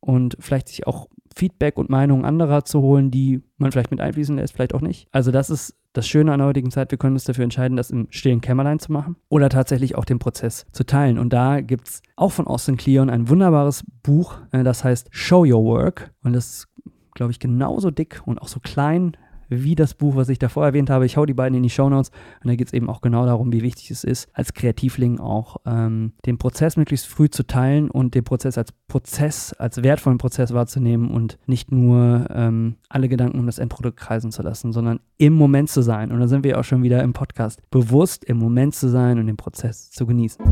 und 0.00 0.36
vielleicht 0.40 0.68
sich 0.68 0.86
auch 0.86 1.08
Feedback 1.34 1.78
und 1.78 1.90
Meinungen 1.90 2.24
anderer 2.24 2.64
zu 2.64 2.82
holen, 2.82 3.10
die 3.10 3.42
man 3.56 3.72
vielleicht 3.72 3.90
mit 3.90 4.00
einfließen 4.00 4.36
lässt, 4.36 4.54
vielleicht 4.54 4.74
auch 4.74 4.80
nicht. 4.80 5.08
Also 5.12 5.30
das 5.30 5.50
ist 5.50 5.74
das 5.92 6.08
Schöne 6.08 6.32
an 6.32 6.38
der 6.38 6.48
heutigen 6.48 6.70
Zeit, 6.70 6.90
wir 6.90 6.98
können 6.98 7.14
uns 7.14 7.24
dafür 7.24 7.44
entscheiden, 7.44 7.76
das 7.76 7.90
im 7.90 8.06
stillen 8.10 8.40
Kämmerlein 8.40 8.78
zu 8.78 8.92
machen 8.92 9.16
oder 9.28 9.48
tatsächlich 9.48 9.94
auch 9.94 10.04
den 10.04 10.18
Prozess 10.18 10.66
zu 10.72 10.84
teilen. 10.84 11.18
Und 11.18 11.32
da 11.32 11.60
gibt 11.60 11.88
es 11.88 12.02
auch 12.16 12.32
von 12.32 12.46
Austin 12.46 12.76
Kleon 12.76 13.10
ein 13.10 13.28
wunderbares 13.28 13.84
Buch, 14.02 14.36
äh, 14.52 14.62
das 14.62 14.84
heißt 14.84 15.08
Show 15.10 15.44
Your 15.44 15.64
Work. 15.64 16.12
Und 16.22 16.32
das 16.32 16.46
ist, 16.46 16.68
glaube 17.14 17.32
ich, 17.32 17.38
genauso 17.38 17.90
dick 17.90 18.22
und 18.24 18.40
auch 18.40 18.48
so 18.48 18.60
klein 18.60 19.16
wie 19.52 19.74
das 19.74 19.94
Buch, 19.94 20.16
was 20.16 20.28
ich 20.28 20.38
davor 20.38 20.64
erwähnt 20.64 20.90
habe. 20.90 21.06
Ich 21.06 21.16
hau 21.16 21.26
die 21.26 21.34
beiden 21.34 21.56
in 21.56 21.62
die 21.62 21.70
Shownotes 21.70 22.10
und 22.42 22.48
da 22.48 22.54
geht 22.54 22.68
es 22.68 22.72
eben 22.72 22.88
auch 22.88 23.00
genau 23.00 23.26
darum, 23.26 23.52
wie 23.52 23.62
wichtig 23.62 23.90
es 23.90 24.04
ist, 24.04 24.28
als 24.32 24.54
Kreativling 24.54 25.20
auch 25.20 25.56
ähm, 25.66 26.12
den 26.24 26.38
Prozess 26.38 26.76
möglichst 26.76 27.06
früh 27.06 27.28
zu 27.28 27.46
teilen 27.46 27.90
und 27.90 28.14
den 28.14 28.24
Prozess 28.24 28.56
als 28.56 28.72
Prozess, 28.88 29.52
als 29.52 29.82
wertvollen 29.82 30.18
Prozess 30.18 30.52
wahrzunehmen 30.52 31.10
und 31.10 31.38
nicht 31.46 31.70
nur 31.70 32.26
ähm, 32.30 32.76
alle 32.88 33.08
Gedanken 33.08 33.38
um 33.38 33.46
das 33.46 33.58
Endprodukt 33.58 33.98
kreisen 33.98 34.32
zu 34.32 34.42
lassen, 34.42 34.72
sondern 34.72 35.00
im 35.18 35.34
Moment 35.34 35.70
zu 35.70 35.82
sein. 35.82 36.12
Und 36.12 36.20
da 36.20 36.28
sind 36.28 36.44
wir 36.44 36.58
auch 36.58 36.64
schon 36.64 36.82
wieder 36.82 37.02
im 37.02 37.12
Podcast. 37.12 37.60
Bewusst 37.70 38.24
im 38.24 38.38
Moment 38.38 38.74
zu 38.74 38.88
sein 38.88 39.18
und 39.18 39.26
den 39.26 39.36
Prozess 39.36 39.90
zu 39.90 40.06
genießen. 40.06 40.44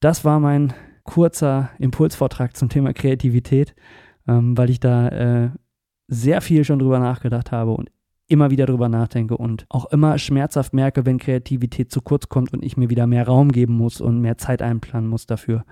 Das 0.00 0.24
war 0.24 0.38
mein 0.38 0.72
kurzer 1.02 1.70
Impulsvortrag 1.78 2.56
zum 2.56 2.68
Thema 2.68 2.92
Kreativität, 2.92 3.74
ähm, 4.28 4.56
weil 4.56 4.70
ich 4.70 4.78
da 4.78 5.08
äh, 5.08 5.50
sehr 6.08 6.40
viel 6.40 6.64
schon 6.64 6.78
drüber 6.78 6.98
nachgedacht 6.98 7.52
habe 7.52 7.72
und 7.72 7.90
immer 8.26 8.50
wieder 8.50 8.66
drüber 8.66 8.88
nachdenke 8.88 9.36
und 9.36 9.66
auch 9.68 9.86
immer 9.86 10.18
schmerzhaft 10.18 10.74
merke, 10.74 11.06
wenn 11.06 11.18
Kreativität 11.18 11.90
zu 11.90 12.02
kurz 12.02 12.28
kommt 12.28 12.52
und 12.52 12.62
ich 12.62 12.76
mir 12.76 12.90
wieder 12.90 13.06
mehr 13.06 13.26
Raum 13.26 13.52
geben 13.52 13.74
muss 13.74 14.00
und 14.00 14.20
mehr 14.20 14.36
Zeit 14.36 14.60
einplanen 14.60 15.08
muss 15.08 15.26
dafür, 15.26 15.64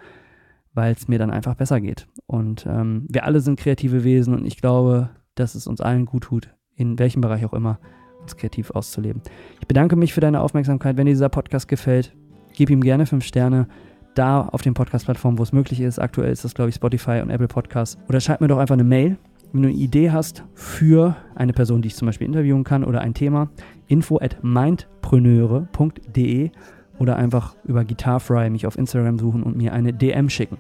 weil 0.73 0.93
es 0.93 1.07
mir 1.07 1.19
dann 1.19 1.31
einfach 1.31 1.55
besser 1.55 1.81
geht. 1.81 2.07
Und 2.27 2.67
ähm, 2.67 3.07
wir 3.11 3.25
alle 3.25 3.41
sind 3.41 3.59
kreative 3.59 4.05
Wesen 4.05 4.35
und 4.35 4.47
ich 4.47 4.57
glaube, 4.57 5.11
dass 5.35 5.55
es 5.55 5.67
uns 5.67 5.81
allen 5.83 6.07
gut 6.07 6.25
tut, 6.25 6.55
in 6.75 6.99
welchem 6.99 7.21
Bereich 7.21 7.45
auch 7.45 7.53
immer, 7.53 7.79
uns 8.23 8.37
kreativ 8.37 8.71
auszuleben. 8.71 9.23
Ich 9.61 9.67
bedanke 9.67 9.97
mich 9.97 10.15
für 10.15 10.21
deine 10.21 10.41
Aufmerksamkeit. 10.41 10.97
Wenn 10.97 11.07
dir 11.07 11.13
dieser 11.13 11.29
Podcast 11.29 11.69
gefällt, 11.69 12.17
gib 12.55 12.71
ihm 12.71 12.81
gerne 12.81 13.07
fünf 13.07 13.25
Sterne 13.25 13.69
da 14.15 14.49
auf 14.49 14.63
den 14.63 14.73
Podcast-Plattformen, 14.73 15.39
wo 15.39 15.43
es 15.43 15.53
möglich 15.53 15.81
ist. 15.81 15.99
Aktuell 15.99 16.33
ist 16.33 16.43
das, 16.43 16.55
glaube 16.55 16.71
ich, 16.71 16.77
Spotify 16.77 17.21
und 17.23 17.29
Apple 17.29 17.49
Podcasts. 17.49 17.99
Oder 18.09 18.21
schreib 18.21 18.41
mir 18.41 18.49
doch 18.49 18.57
einfach 18.57 18.73
eine 18.73 18.85
Mail 18.85 19.19
wenn 19.53 19.63
du 19.63 19.69
eine 19.69 19.77
Idee 19.77 20.11
hast 20.11 20.45
für 20.55 21.17
eine 21.35 21.53
Person, 21.53 21.83
die 21.83 21.89
ich 21.89 21.97
zum 21.97 22.07
Beispiel 22.07 22.27
interviewen 22.27 22.65
kann 22.65 22.85
oder 22.85 23.01
ein 23.01 23.15
Thema, 23.15 23.51
info 23.89 24.19
at 24.21 24.43
mindpreneure.de 24.43 26.51
oder 26.99 27.17
einfach 27.17 27.57
über 27.65 27.85
Guitarfry 27.85 28.51
mich 28.51 28.67
auf 28.67 28.79
Instagram 28.79 29.19
suchen 29.19 29.43
und 29.43 29.57
mir 29.57 29.73
eine 29.73 29.93
DM 29.93 30.31
schicken. 30.31 30.59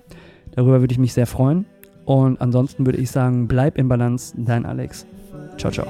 Darüber 0.52 0.80
würde 0.80 0.92
ich 0.92 0.98
mich 0.98 1.12
sehr 1.12 1.26
freuen. 1.26 1.66
Und 2.04 2.40
ansonsten 2.40 2.86
würde 2.86 2.98
ich 2.98 3.10
sagen, 3.10 3.48
bleib 3.48 3.78
in 3.78 3.88
Balance, 3.88 4.34
dein 4.38 4.64
Alex. 4.64 5.06
Ciao, 5.56 5.72
ciao. 5.72 5.88